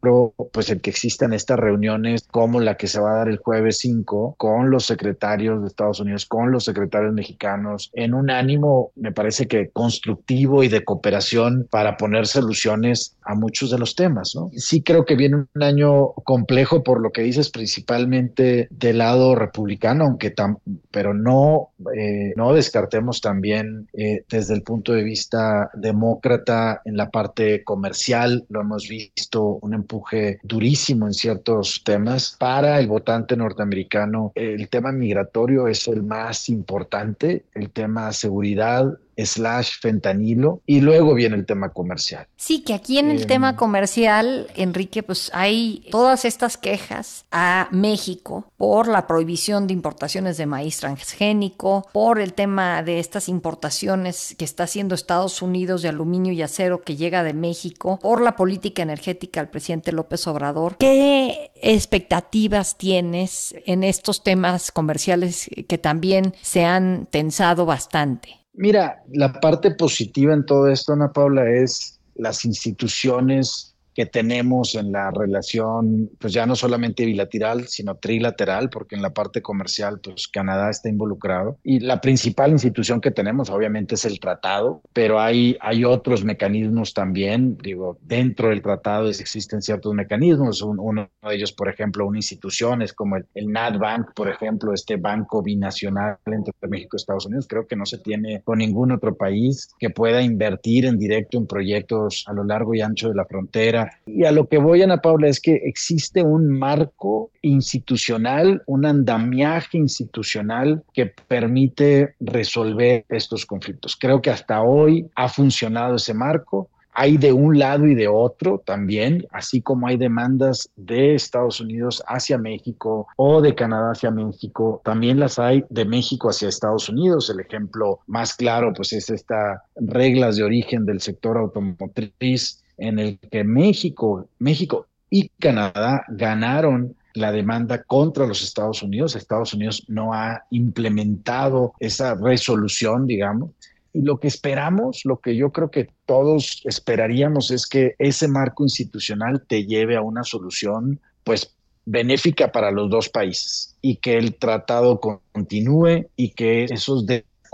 pues 0.51 0.69
el 0.69 0.81
que 0.81 0.89
existan 0.89 1.31
estas 1.31 1.59
reuniones 1.59 2.27
como 2.31 2.59
la 2.59 2.75
que 2.75 2.87
se 2.87 2.99
va 2.99 3.11
a 3.11 3.17
dar 3.17 3.29
el 3.29 3.37
jueves 3.37 3.77
5 3.79 4.35
con 4.37 4.71
los 4.71 4.85
secretarios 4.85 5.61
de 5.61 5.67
Estados 5.67 5.99
Unidos, 5.99 6.25
con 6.25 6.51
los 6.51 6.65
secretarios 6.65 7.13
mexicanos, 7.13 7.91
en 7.93 8.15
un 8.15 8.31
ánimo, 8.31 8.91
me 8.95 9.11
parece 9.11 9.47
que 9.47 9.69
constructivo 9.69 10.63
y 10.63 10.67
de 10.67 10.83
cooperación 10.83 11.67
para 11.69 11.97
poner 11.97 12.25
soluciones 12.25 13.14
a 13.25 13.35
muchos 13.35 13.71
de 13.71 13.79
los 13.79 13.95
temas. 13.95 14.33
¿no? 14.35 14.49
Sí 14.55 14.83
creo 14.83 15.05
que 15.05 15.15
viene 15.15 15.45
un 15.53 15.63
año 15.63 16.13
complejo 16.23 16.83
por 16.83 17.01
lo 17.01 17.11
que 17.11 17.21
dices 17.21 17.49
principalmente 17.49 18.67
del 18.71 18.99
lado 18.99 19.35
republicano, 19.35 20.05
aunque 20.05 20.31
tam 20.31 20.57
pero 20.91 21.13
no, 21.13 21.71
eh, 21.93 22.33
no 22.37 22.53
descartemos 22.53 23.19
también 23.19 23.89
eh, 23.93 24.23
desde 24.29 24.53
el 24.53 24.61
punto 24.61 24.93
de 24.93 25.03
vista 25.03 25.69
demócrata 25.73 26.81
en 26.85 26.95
la 26.95 27.09
parte 27.09 27.63
comercial, 27.63 28.45
lo 28.49 28.61
hemos 28.61 28.87
visto, 28.87 29.59
un 29.61 29.73
empuje 29.73 30.39
durísimo 30.43 31.07
en 31.07 31.13
ciertos 31.13 31.81
temas. 31.83 32.37
Para 32.39 32.79
el 32.79 32.87
votante 32.87 33.35
norteamericano, 33.35 34.31
el 34.35 34.69
tema 34.69 34.91
migratorio 34.91 35.67
es 35.67 35.87
el 35.87 36.03
más 36.03 36.49
importante, 36.49 37.43
el 37.53 37.69
tema 37.71 38.13
seguridad, 38.13 38.97
slash 39.17 39.79
fentanilo 39.79 40.61
y 40.65 40.81
luego 40.81 41.13
viene 41.13 41.35
el 41.35 41.45
tema 41.45 41.69
comercial. 41.69 42.27
Sí, 42.35 42.61
que 42.61 42.73
aquí 42.73 42.97
en 42.97 43.09
el 43.11 43.21
em, 43.21 43.27
tema 43.27 43.55
comercial, 43.55 44.47
Enrique, 44.55 45.03
pues 45.03 45.31
hay 45.33 45.87
todas 45.91 46.25
estas 46.25 46.57
quejas 46.57 47.25
a 47.31 47.67
México 47.71 48.51
por 48.57 48.87
la 48.87 49.07
prohibición 49.07 49.67
de 49.67 49.73
importaciones 49.73 50.37
de 50.37 50.45
maíz 50.45 50.77
transgénico, 50.77 51.87
por 51.93 52.19
el 52.19 52.33
tema 52.33 52.83
de 52.83 52.99
estas 52.99 53.29
importaciones 53.29 54.35
que 54.37 54.45
está 54.45 54.63
haciendo 54.63 54.95
Estados 54.95 55.41
Unidos 55.41 55.81
de 55.81 55.89
aluminio 55.89 56.33
y 56.33 56.41
acero 56.41 56.81
que 56.81 56.95
llega 56.95 57.23
de 57.23 57.33
México, 57.33 57.99
por 58.01 58.21
la 58.21 58.35
política 58.35 58.83
energética 58.83 59.39
del 59.39 59.49
presidente 59.49 59.91
López 59.91 60.25
Obrador. 60.27 60.77
¿Qué 60.77 61.51
expectativas 61.61 62.77
tienes 62.77 63.55
en 63.65 63.83
estos 63.83 64.23
temas 64.23 64.71
comerciales 64.71 65.49
que 65.67 65.77
también 65.77 66.33
se 66.41 66.65
han 66.65 67.07
tensado 67.11 67.65
bastante? 67.65 68.44
Mira, 68.57 69.03
la 69.11 69.33
parte 69.39 69.71
positiva 69.71 70.33
en 70.33 70.45
todo 70.45 70.67
esto, 70.67 70.93
Ana 70.93 71.11
Paula, 71.11 71.49
es 71.49 71.99
las 72.15 72.45
instituciones 72.45 73.74
que 73.95 74.05
tenemos 74.05 74.75
en 74.75 74.91
la 74.91 75.09
relación, 75.09 76.11
pues 76.19 76.33
ya 76.33 76.45
no 76.45 76.55
solamente 76.55 77.05
bilateral, 77.05 77.67
sino 77.67 77.95
trilateral, 77.95 78.69
porque 78.69 78.95
en 78.95 79.01
la 79.01 79.11
parte 79.11 79.41
comercial, 79.41 80.01
pues 80.03 80.27
Canadá 80.27 80.69
está 80.69 80.89
involucrado. 80.89 81.57
Y 81.63 81.79
la 81.79 82.01
principal 82.01 82.51
institución 82.51 82.99
que 82.99 83.11
tenemos, 83.11 83.49
obviamente, 83.49 83.95
es 83.95 84.03
el 84.03 84.19
tratado, 84.19 84.81
pero 84.91 85.21
hay, 85.21 85.57
hay 85.61 85.85
otros 85.85 86.25
mecanismos 86.25 86.93
también, 86.93 87.57
digo, 87.63 87.97
dentro 88.01 88.49
del 88.49 88.61
tratado 88.61 89.07
existen 89.07 89.61
ciertos 89.61 89.93
mecanismos, 89.93 90.61
uno 90.61 91.09
de 91.23 91.35
ellos, 91.35 91.53
por 91.53 91.69
ejemplo, 91.69 92.05
una 92.05 92.17
institución 92.17 92.81
es 92.81 92.91
como 92.91 93.15
el, 93.15 93.25
el 93.33 93.47
NatBank, 93.47 94.13
por 94.13 94.27
ejemplo, 94.27 94.73
este 94.73 94.97
banco 94.97 95.41
binacional 95.41 96.17
entre 96.25 96.53
México 96.67 96.97
y 96.97 96.97
Estados 96.97 97.27
Unidos, 97.27 97.47
creo 97.47 97.65
que 97.65 97.77
no 97.77 97.85
se 97.85 97.99
tiene 97.99 98.41
con 98.43 98.57
ningún 98.57 98.91
otro 98.91 99.15
país 99.15 99.69
que 99.79 99.89
pueda 99.89 100.21
invertir 100.21 100.85
en 100.85 100.99
directo 100.99 101.37
en 101.37 101.47
proyectos 101.47 102.25
a 102.27 102.33
lo 102.33 102.43
largo 102.43 102.73
y 102.73 102.81
ancho 102.81 103.07
de 103.07 103.15
la 103.15 103.25
frontera 103.25 103.84
y 104.05 104.25
a 104.25 104.31
lo 104.31 104.47
que 104.47 104.57
voy, 104.57 104.81
Ana 104.81 105.01
Paula, 105.01 105.27
es 105.27 105.39
que 105.39 105.55
existe 105.63 106.23
un 106.23 106.49
marco 106.49 107.31
institucional, 107.41 108.63
un 108.65 108.85
andamiaje 108.85 109.77
institucional 109.77 110.83
que 110.93 111.07
permite 111.27 112.15
resolver 112.19 113.05
estos 113.09 113.45
conflictos. 113.45 113.97
Creo 113.99 114.21
que 114.21 114.29
hasta 114.29 114.61
hoy 114.61 115.09
ha 115.15 115.29
funcionado 115.29 115.95
ese 115.95 116.13
marco 116.13 116.69
hay 116.95 117.17
de 117.17 117.33
un 117.33 117.59
lado 117.59 117.85
y 117.85 117.93
de 117.93 118.07
otro 118.07 118.63
también, 118.65 119.27
así 119.31 119.61
como 119.61 119.87
hay 119.87 119.97
demandas 119.97 120.69
de 120.77 121.13
Estados 121.13 121.59
Unidos 121.59 122.01
hacia 122.07 122.37
México 122.37 123.07
o 123.17 123.41
de 123.41 123.53
Canadá 123.53 123.91
hacia 123.91 124.11
México, 124.11 124.81
también 124.83 125.19
las 125.19 125.37
hay 125.37 125.65
de 125.69 125.83
México 125.83 126.29
hacia 126.29 126.47
Estados 126.47 126.87
Unidos. 126.87 127.29
El 127.29 127.41
ejemplo 127.41 127.99
más 128.07 128.33
claro 128.33 128.71
pues 128.73 128.93
es 128.93 129.09
esta 129.09 129.63
reglas 129.75 130.37
de 130.37 130.43
origen 130.43 130.85
del 130.85 131.01
sector 131.01 131.37
automotriz 131.37 132.63
en 132.77 132.99
el 132.99 133.19
que 133.19 133.43
México, 133.43 134.27
México 134.39 134.87
y 135.09 135.29
Canadá 135.39 136.03
ganaron 136.09 136.95
la 137.13 137.31
demanda 137.31 137.83
contra 137.83 138.27
los 138.27 138.43
Estados 138.43 138.83
Unidos. 138.83 139.15
Estados 139.15 139.53
Unidos 139.53 139.85
no 139.87 140.13
ha 140.13 140.43
implementado 140.51 141.73
esa 141.79 142.15
resolución, 142.15 143.07
digamos. 143.07 143.51
Y 143.93 144.01
lo 144.01 144.19
que 144.19 144.27
esperamos, 144.27 145.01
lo 145.05 145.21
que 145.21 145.35
yo 145.37 145.51
creo 145.51 145.71
que 145.71 145.89
todos 146.05 146.61
esperaríamos 146.65 147.49
es 147.51 147.65
que 147.65 147.95
ese 147.97 148.27
marco 148.27 148.63
institucional 148.63 149.45
te 149.47 149.65
lleve 149.65 149.95
a 149.95 150.01
una 150.01 150.23
solución, 150.23 150.99
pues, 151.23 151.55
benéfica 151.85 152.51
para 152.51 152.71
los 152.71 152.89
dos 152.89 153.09
países 153.09 153.77
y 153.81 153.97
que 153.97 154.17
el 154.17 154.35
tratado 154.35 154.99
continúe 154.99 156.07
y 156.15 156.31
que 156.31 156.65
esos 156.65 157.05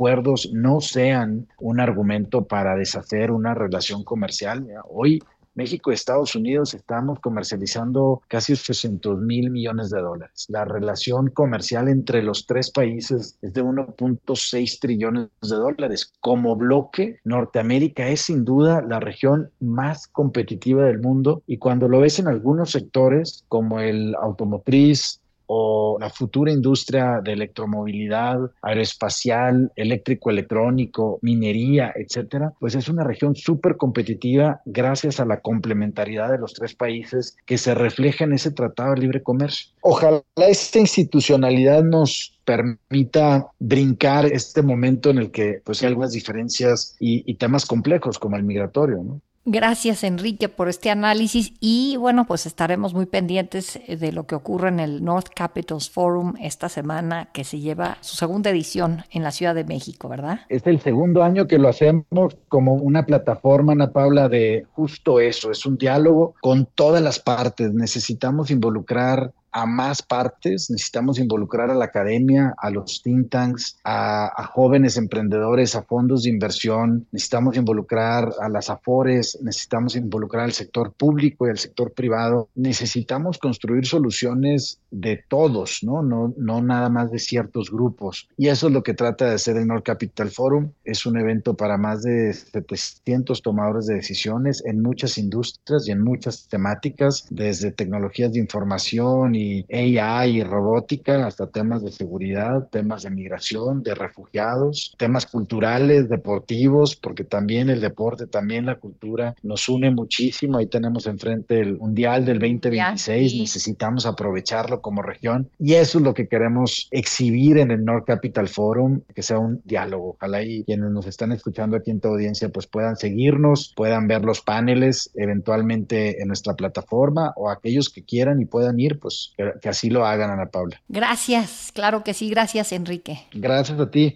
acuerdos 0.01 0.50
no 0.51 0.81
sean 0.81 1.48
un 1.60 1.79
argumento 1.79 2.48
para 2.48 2.75
deshacer 2.75 3.29
una 3.29 3.53
relación 3.53 4.03
comercial. 4.03 4.65
Hoy 4.89 5.22
México 5.53 5.91
y 5.91 5.93
Estados 5.93 6.34
Unidos 6.36 6.74
estamos 6.74 7.20
comercializando 7.20 8.24
casi 8.27 8.53
800 8.53 9.20
mil 9.20 9.51
millones 9.51 9.91
de 9.91 10.01
dólares. 10.01 10.48
La 10.50 10.65
relación 10.65 11.27
comercial 11.29 11.88
entre 11.88 12.24
los 12.24 12.48
tres 12.48 12.72
países 12.72 13.38
es 13.43 13.53
de 13.53 13.63
1.6 13.63 14.79
trillones 14.79 15.27
de 15.41 15.55
dólares. 15.55 16.13
Como 16.20 16.55
bloque, 16.55 17.20
Norteamérica 17.24 18.08
es 18.08 18.22
sin 18.22 18.43
duda 18.43 18.81
la 18.81 19.00
región 19.00 19.51
más 19.60 20.08
competitiva 20.08 20.86
del 20.86 21.00
mundo 21.00 21.43
y 21.46 21.58
cuando 21.58 21.88
lo 21.88 22.00
ves 22.00 22.17
en 22.17 22.27
algunos 22.27 22.72
sectores 22.72 23.46
como 23.50 23.79
el 23.79 24.15
automotriz, 24.15 25.21
o 25.53 25.98
la 26.00 26.10
futura 26.10 26.50
industria 26.50 27.20
de 27.22 27.34
electromovilidad, 27.34 28.39
aeroespacial, 28.62 29.70
eléctrico 29.75 30.29
electrónico, 30.29 31.20
minería, 31.22 31.91
etcétera, 31.93 32.53
pues 32.58 32.74
es 32.75 32.88
una 32.88 33.03
región 33.03 33.36
súper 33.36 33.75
competitiva 33.75 34.62
gracias 34.63 35.20
a 35.20 35.25
la 35.25 35.41
complementariedad 35.41 36.31
de 36.31 36.38
los 36.38 36.53
tres 36.53 36.74
países 36.74 37.36
que 37.46 37.58
se 37.58 37.75
refleja 37.75 38.24
en 38.24 38.31
ese 38.31 38.51
tratado 38.51 38.93
de 38.93 39.01
libre 39.01 39.24
comercio. 39.24 39.74
Ojalá 39.81 40.24
esta 40.38 40.79
institucionalidad 40.79 41.84
nos 41.84 42.39
permita 42.46 43.48
brincar 43.60 44.27
este 44.27 44.62
momento 44.62 45.10
en 45.10 45.17
el 45.17 45.31
que 45.31 45.62
pues 45.65 45.81
hay 45.81 45.89
algunas 45.89 46.13
diferencias 46.13 46.96
y, 46.98 47.29
y 47.29 47.36
temas 47.36 47.65
complejos 47.65 48.20
como 48.20 48.38
el 48.38 48.43
migratorio, 48.43 49.03
¿no? 49.03 49.22
Gracias 49.46 50.04
Enrique 50.04 50.50
por 50.50 50.70
este 50.70 50.92
análisis 50.92 51.54
y 51.60 51.98
bueno, 51.98 52.28
pues 52.28 52.46
estaremos 52.46 52.94
muy 52.94 53.08
pendientes 53.08 53.80
de 53.88 54.12
lo 54.12 54.28
que 54.28 54.36
ocurre 54.36 54.70
en 54.70 54.80
el 54.80 55.04
North 55.04 55.30
Capitals 55.36 55.90
Forum 55.90 56.36
esta 56.40 56.70
semana 56.70 57.30
que 57.34 57.44
se 57.44 57.60
lleva 57.60 57.98
su 58.02 58.16
segunda 58.16 58.52
edición 58.52 59.04
en 59.10 59.24
la 59.24 59.32
Ciudad 59.32 59.56
de 59.56 59.64
México, 59.64 60.08
¿verdad? 60.08 60.42
Es 60.48 60.68
el 60.68 60.80
segundo 60.80 61.24
año 61.24 61.48
que 61.48 61.58
lo 61.58 61.70
hacemos 61.70 62.38
como 62.50 62.76
una 62.76 63.06
plataforma, 63.06 63.74
Ana 63.74 63.92
Paula, 63.92 64.30
de 64.30 64.68
justo 64.74 65.20
eso, 65.20 65.50
es 65.50 65.66
un 65.66 65.78
diálogo 65.78 66.36
con 66.42 66.68
todas 66.76 67.02
las 67.02 67.20
partes. 67.20 67.74
Necesitamos 67.74 68.52
involucrar 68.52 69.34
a 69.51 69.65
más 69.65 70.01
partes, 70.01 70.70
necesitamos 70.70 71.20
involucrar 71.20 71.70
a 71.70 71.75
la 71.75 71.86
academia, 71.86 72.53
a 72.58 72.70
los 72.70 73.01
think 73.03 73.29
tanks, 73.29 73.77
a, 73.84 74.50
jóvenes 74.53 74.98
emprendedores, 74.98 75.75
a 75.75 75.84
fondos 75.84 76.24
de 76.24 76.29
inversión, 76.29 77.08
necesitamos 77.12 77.58
involucrar 77.58 78.29
a 78.41 78.50
las 78.50 78.70
afores, 78.70 79.38
necesitamos 79.41 79.96
involucrar 79.96 80.46
al 80.46 80.53
sector 80.53 80.93
público 80.93 81.48
y 81.48 81.51
al 81.51 81.58
sector 81.58 81.93
privado, 81.93 82.50
necesitamos 82.55 83.38
construir 83.38 83.86
soluciones 83.86 84.79
de 84.89 85.24
todos, 85.27 85.79
¿no? 85.84 86.01
No, 86.01 86.34
no 86.38 86.62
nada 86.62 86.89
más 86.89 87.12
de 87.12 87.20
ciertos 87.20 87.72
grupos. 87.72 88.27
Y 88.38 88.48
eso 88.48 88.67
es 88.67 88.74
lo 88.74 88.84
que 88.84 88.93
trata 88.93 89.25
de 89.25 89.36
hacer 89.36 89.58
el 89.58 89.67
North 89.67 89.86
Capital 89.86 90.29
Forum. 90.29 90.72
Es 90.84 91.05
un 91.05 91.17
evento 91.17 91.55
para 91.55 91.77
más 91.77 92.03
de 92.03 92.34
700 92.34 93.41
tomadores 93.41 93.86
de 93.86 93.96
decisiones 93.96 94.63
en 94.65 94.81
muchas 94.81 95.17
industrias 95.17 95.88
y 95.88 95.91
en 95.91 96.01
muchas 96.01 96.48
temáticas, 96.48 97.25
desde 97.29 97.72
tecnologías 97.72 98.34
de 98.34 98.39
información 98.39 99.36
y 99.36 99.41
AI 99.72 100.38
y 100.38 100.44
robótica 100.44 101.26
hasta 101.26 101.48
temas 101.48 101.84
de 101.84 101.92
seguridad, 101.92 102.68
temas 102.72 103.04
de 103.04 103.10
migración, 103.10 103.84
de 103.84 103.96
refugiados, 103.96 104.94
temas 104.98 105.26
culturales, 105.26 106.10
deportivos, 106.10 106.96
porque 106.96 107.24
también 107.24 107.70
el 107.70 107.82
deporte, 107.82 108.28
también 108.28 108.66
la 108.66 108.80
cultura 108.80 109.36
nos 109.44 109.68
une 109.70 109.92
muchísimo. 109.92 110.58
Ahí 110.58 110.68
tenemos 110.68 111.08
enfrente 111.08 111.60
el 111.60 111.78
Mundial 111.78 112.26
del 112.26 112.40
2026, 112.40 113.36
necesitamos 113.36 114.06
aprovecharlo 114.06 114.82
como 114.82 115.02
región 115.02 115.50
y 115.60 115.74
eso 115.74 115.98
es 115.98 116.04
lo 116.04 116.14
que 116.14 116.28
queremos 116.28 116.88
exhibir 116.92 117.58
en 117.58 117.72
el 117.72 117.84
North 117.84 118.06
Capital 118.06 118.48
Forum, 118.48 119.02
que 119.14 119.24
sea 119.24 119.40
un 119.40 119.62
diálogo. 119.66 120.12
Ojalá 120.12 120.44
y 120.44 120.64
quienes 120.64 120.92
nos 120.92 121.08
están 121.08 121.32
escuchando 121.32 121.78
aquí 121.78 121.92
en 121.92 122.00
tu 122.00 122.10
audiencia 122.10 122.50
pues 122.50 122.68
puedan 122.68 122.96
seguirnos, 122.96 123.74
puedan 123.76 124.08
ver 124.08 124.24
los 124.24 124.42
paneles 124.42 125.12
eventualmente 125.16 126.22
en 126.22 126.28
nuestra 126.28 126.56
plataforma 126.56 127.34
o 127.36 127.50
aquellos 127.50 127.90
que 127.90 128.04
quieran 128.04 128.42
y 128.42 128.46
puedan 128.46 128.80
ir, 128.80 129.00
pues 129.00 129.31
que, 129.36 129.70
así 129.70 129.90
lo 129.90 130.06
hagan, 130.06 130.30
Ana 130.30 130.48
Paula. 130.48 130.82
Gracias, 130.88 131.72
claro 131.74 132.04
que 132.04 132.14
sí, 132.14 132.30
gracias 132.30 132.72
Enrique. 132.72 133.26
Gracias 133.34 133.80
a 133.80 133.90
ti. 133.90 134.16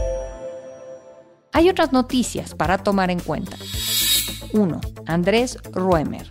Hay 1.53 1.69
otras 1.69 1.91
noticias 1.91 2.55
para 2.55 2.77
tomar 2.77 3.11
en 3.11 3.19
cuenta. 3.19 3.57
1. 4.53 4.81
Andrés 5.05 5.57
Ruemer. 5.73 6.27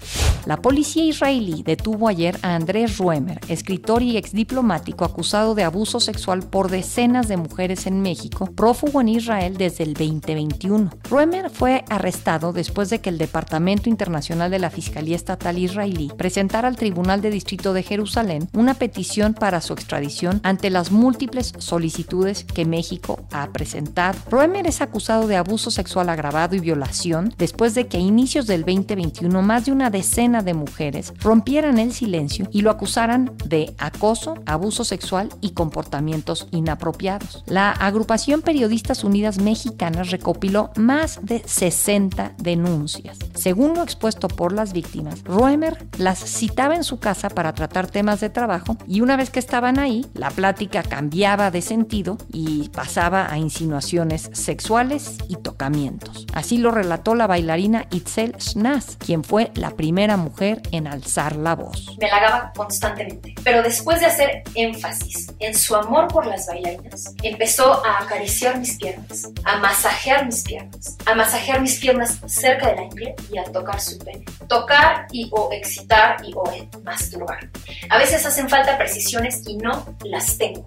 La 0.47 0.57
policía 0.57 1.05
israelí 1.05 1.63
detuvo 1.63 2.09
ayer 2.09 2.39
a 2.43 2.55
Andrés 2.55 2.97
Ruemer, 2.97 3.41
escritor 3.49 4.03
y 4.03 4.17
exdiplomático 4.17 5.05
acusado 5.05 5.55
de 5.55 5.65
abuso 5.65 6.01
sexual 6.01 6.43
por 6.43 6.71
decenas 6.71 7.29
de 7.29 7.37
mujeres 7.37 7.87
en 7.87 8.01
México, 8.01 8.47
prófugo 8.47 9.03
en 9.03 9.11
Israel 9.11 9.57
desde 9.59 9.85
el 9.85 9.93
2021. 9.93 10.91
Ruemer 11.11 11.51
fue 11.51 11.85
arrestado 11.91 12.53
después 12.53 12.89
de 12.89 13.01
que 13.01 13.11
el 13.11 13.19
Departamento 13.19 13.91
Internacional 13.91 14.51
de 14.51 14.59
la 14.59 14.71
Fiscalía 14.71 15.17
Estatal 15.17 15.59
israelí 15.59 16.11
presentara 16.17 16.69
al 16.69 16.77
Tribunal 16.77 17.21
de 17.21 17.31
Distrito 17.31 17.75
de 17.75 17.83
Jerusalén 17.83 18.49
una 18.55 18.75
petición 18.75 19.35
para 19.35 19.61
su 19.61 19.75
extradición 19.75 20.41
ante 20.43 20.71
las 20.71 20.91
múltiples 20.91 21.53
solicitudes 21.59 22.45
que 22.45 22.65
México 22.65 23.21
ha 23.31 23.53
presentado. 23.53 24.19
Ruemer 24.31 24.67
es 24.67 24.81
acusado 24.81 25.27
de 25.27 25.37
abuso 25.37 25.71
sexual 25.71 26.09
agravado 26.09 26.57
y 26.57 26.61
violación 26.61 27.35
después 27.37 27.75
de 27.75 27.89
que 27.89 27.99
a 27.99 28.01
inicios 28.01 28.47
del 28.47 28.63
2021 28.63 29.43
más 29.43 29.67
de 29.67 29.73
una 29.73 29.91
decena 29.91 30.30
de 30.31 30.55
mujeres 30.55 31.13
rompieran 31.19 31.79
el 31.79 31.93
silencio 31.93 32.49
y 32.53 32.63
lo 32.63 32.71
acusaran 32.71 33.33
de 33.45 33.75
acoso, 33.79 34.37
abuso 34.47 34.85
sexual 34.85 35.29
y 35.41 35.51
comportamientos 35.51 36.47
inapropiados. 36.53 37.43
La 37.47 37.73
agrupación 37.73 38.43
Periodistas 38.43 39.03
Unidas 39.03 39.41
Mexicanas 39.41 40.11
recopiló 40.11 40.71
más 40.77 41.19
de 41.23 41.43
60 41.45 42.35
denuncias. 42.39 43.19
Según 43.35 43.75
lo 43.75 43.83
expuesto 43.83 44.29
por 44.29 44.53
las 44.53 44.73
víctimas, 44.73 45.25
Roemer 45.25 45.89
las 45.99 46.19
citaba 46.19 46.77
en 46.77 46.85
su 46.85 47.01
casa 47.01 47.29
para 47.29 47.53
tratar 47.53 47.89
temas 47.89 48.21
de 48.21 48.31
trabajo 48.31 48.77
y 48.87 49.01
una 49.01 49.17
vez 49.17 49.31
que 49.31 49.41
estaban 49.41 49.79
ahí, 49.79 50.07
la 50.15 50.31
plática 50.31 50.83
cambiaba 50.83 51.51
de 51.51 51.63
sentido 51.63 52.17
y 52.33 52.69
pasaba 52.69 53.33
a 53.33 53.39
insinuaciones 53.39 54.31
sexuales 54.33 55.19
y 55.29 55.37
tocamientos. 55.37 56.27
Así 56.35 56.59
lo 56.59 56.71
relató 56.71 57.15
la 57.15 57.27
bailarina 57.27 57.87
Itzel 57.91 58.37
Schnaz, 58.39 58.97
quien 58.97 59.25
fue 59.25 59.51
la 59.55 59.71
primera 59.71 60.17
mujer 60.21 60.63
en 60.71 60.87
alzar 60.87 61.37
la 61.37 61.55
voz. 61.57 61.97
Me 61.99 62.07
halagaba 62.07 62.53
constantemente, 62.55 63.35
pero 63.43 63.63
después 63.63 64.01
de 64.01 64.07
hacer 64.07 64.43
énfasis 64.55 65.33
en 65.39 65.55
su 65.55 65.75
amor 65.75 66.09
por 66.09 66.27
las 66.27 66.47
bailarinas, 66.47 67.15
empezó 67.23 67.85
a 67.85 67.99
acariciar 67.99 68.59
mis 68.59 68.77
piernas, 68.77 69.29
a 69.45 69.59
masajear 69.59 70.27
mis 70.27 70.43
piernas, 70.43 70.97
a 71.07 71.15
masajear 71.15 71.61
mis 71.61 71.79
piernas 71.79 72.19
cerca 72.27 72.69
de 72.69 72.77
la 72.77 72.83
ingle 72.85 73.15
y 73.33 73.39
a 73.39 73.45
tocar 73.45 73.81
su 73.81 73.99
pene. 73.99 74.25
Tocar 74.49 75.07
y 75.11 75.29
o 75.33 75.51
excitar 75.53 76.17
y 76.25 76.33
o 76.35 76.45
masturbar. 76.85 77.51
A 77.91 77.99
veces 77.99 78.25
hacen 78.25 78.49
falta 78.49 78.79
precisiones 78.79 79.43
y 79.47 79.57
no 79.57 79.97
las 80.05 80.39
tengo 80.39 80.67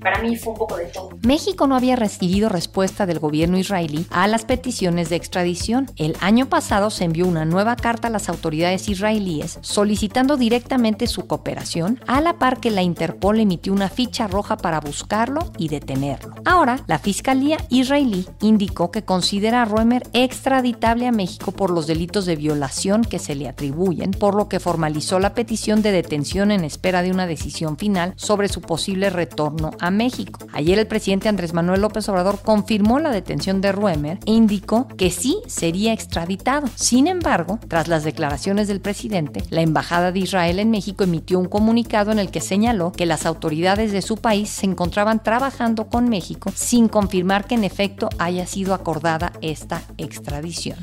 para 0.00 0.22
mí 0.22 0.36
fue 0.36 0.52
un 0.52 0.58
poco 0.58 0.76
de 0.76 0.86
todo. 0.86 1.10
México 1.22 1.66
no 1.66 1.76
había 1.76 1.96
recibido 1.96 2.48
respuesta 2.48 3.06
del 3.06 3.18
gobierno 3.18 3.58
israelí 3.58 4.06
a 4.10 4.26
las 4.26 4.44
peticiones 4.44 5.08
de 5.08 5.16
extradición. 5.16 5.90
El 5.96 6.16
año 6.20 6.48
pasado 6.48 6.90
se 6.90 7.04
envió 7.04 7.26
una 7.26 7.44
nueva 7.44 7.76
carta 7.76 8.08
a 8.08 8.10
las 8.10 8.28
autoridades 8.28 8.88
israelíes 8.88 9.58
solicitando 9.62 10.36
directamente 10.36 11.06
su 11.06 11.26
cooperación, 11.26 12.00
a 12.06 12.20
la 12.20 12.38
par 12.38 12.60
que 12.60 12.70
la 12.70 12.82
Interpol 12.82 13.40
emitió 13.40 13.72
una 13.72 13.88
ficha 13.88 14.26
roja 14.26 14.56
para 14.56 14.80
buscarlo 14.80 15.52
y 15.58 15.68
detenerlo. 15.68 16.34
Ahora, 16.44 16.80
la 16.86 16.98
Fiscalía 16.98 17.58
israelí 17.68 18.26
indicó 18.40 18.90
que 18.90 19.04
considera 19.04 19.62
a 19.62 19.64
Roemer 19.64 20.02
extraditable 20.12 21.06
a 21.06 21.12
México 21.12 21.52
por 21.52 21.70
los 21.70 21.86
delitos 21.86 22.26
de 22.26 22.36
violación 22.36 23.02
que 23.02 23.18
se 23.18 23.34
le 23.34 23.48
atribuyen, 23.48 24.12
por 24.12 24.34
lo 24.34 24.48
que 24.48 24.60
formalizó 24.60 25.18
la 25.18 25.34
petición 25.34 25.82
de 25.82 25.92
detención 25.92 26.50
en 26.50 26.64
espera 26.64 27.02
de 27.02 27.10
una 27.10 27.26
decisión 27.26 27.76
final 27.76 28.14
sobre 28.16 28.48
su 28.48 28.60
posible 28.60 29.10
retorno 29.10 29.70
a 29.80 29.87
México. 29.90 30.40
Ayer 30.52 30.78
el 30.78 30.86
presidente 30.86 31.28
Andrés 31.28 31.52
Manuel 31.52 31.80
López 31.80 32.08
Obrador 32.08 32.40
confirmó 32.42 32.98
la 32.98 33.10
detención 33.10 33.60
de 33.60 33.72
Ruemer 33.72 34.18
e 34.26 34.32
indicó 34.32 34.88
que 34.88 35.10
sí 35.10 35.38
sería 35.46 35.92
extraditado. 35.92 36.68
Sin 36.74 37.06
embargo, 37.06 37.58
tras 37.68 37.88
las 37.88 38.04
declaraciones 38.04 38.68
del 38.68 38.80
presidente, 38.80 39.42
la 39.50 39.62
Embajada 39.62 40.12
de 40.12 40.20
Israel 40.20 40.58
en 40.58 40.70
México 40.70 41.04
emitió 41.04 41.38
un 41.38 41.48
comunicado 41.48 42.12
en 42.12 42.18
el 42.18 42.30
que 42.30 42.40
señaló 42.40 42.92
que 42.92 43.06
las 43.06 43.26
autoridades 43.26 43.92
de 43.92 44.02
su 44.02 44.16
país 44.16 44.48
se 44.48 44.66
encontraban 44.66 45.22
trabajando 45.22 45.88
con 45.88 46.08
México 46.08 46.52
sin 46.54 46.88
confirmar 46.88 47.46
que 47.46 47.54
en 47.54 47.64
efecto 47.64 48.08
haya 48.18 48.46
sido 48.46 48.74
acordada 48.74 49.32
esta 49.40 49.82
extradición. 49.96 50.78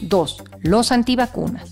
2. 0.00 0.44
Los 0.60 0.92
antivacunas. 0.92 1.70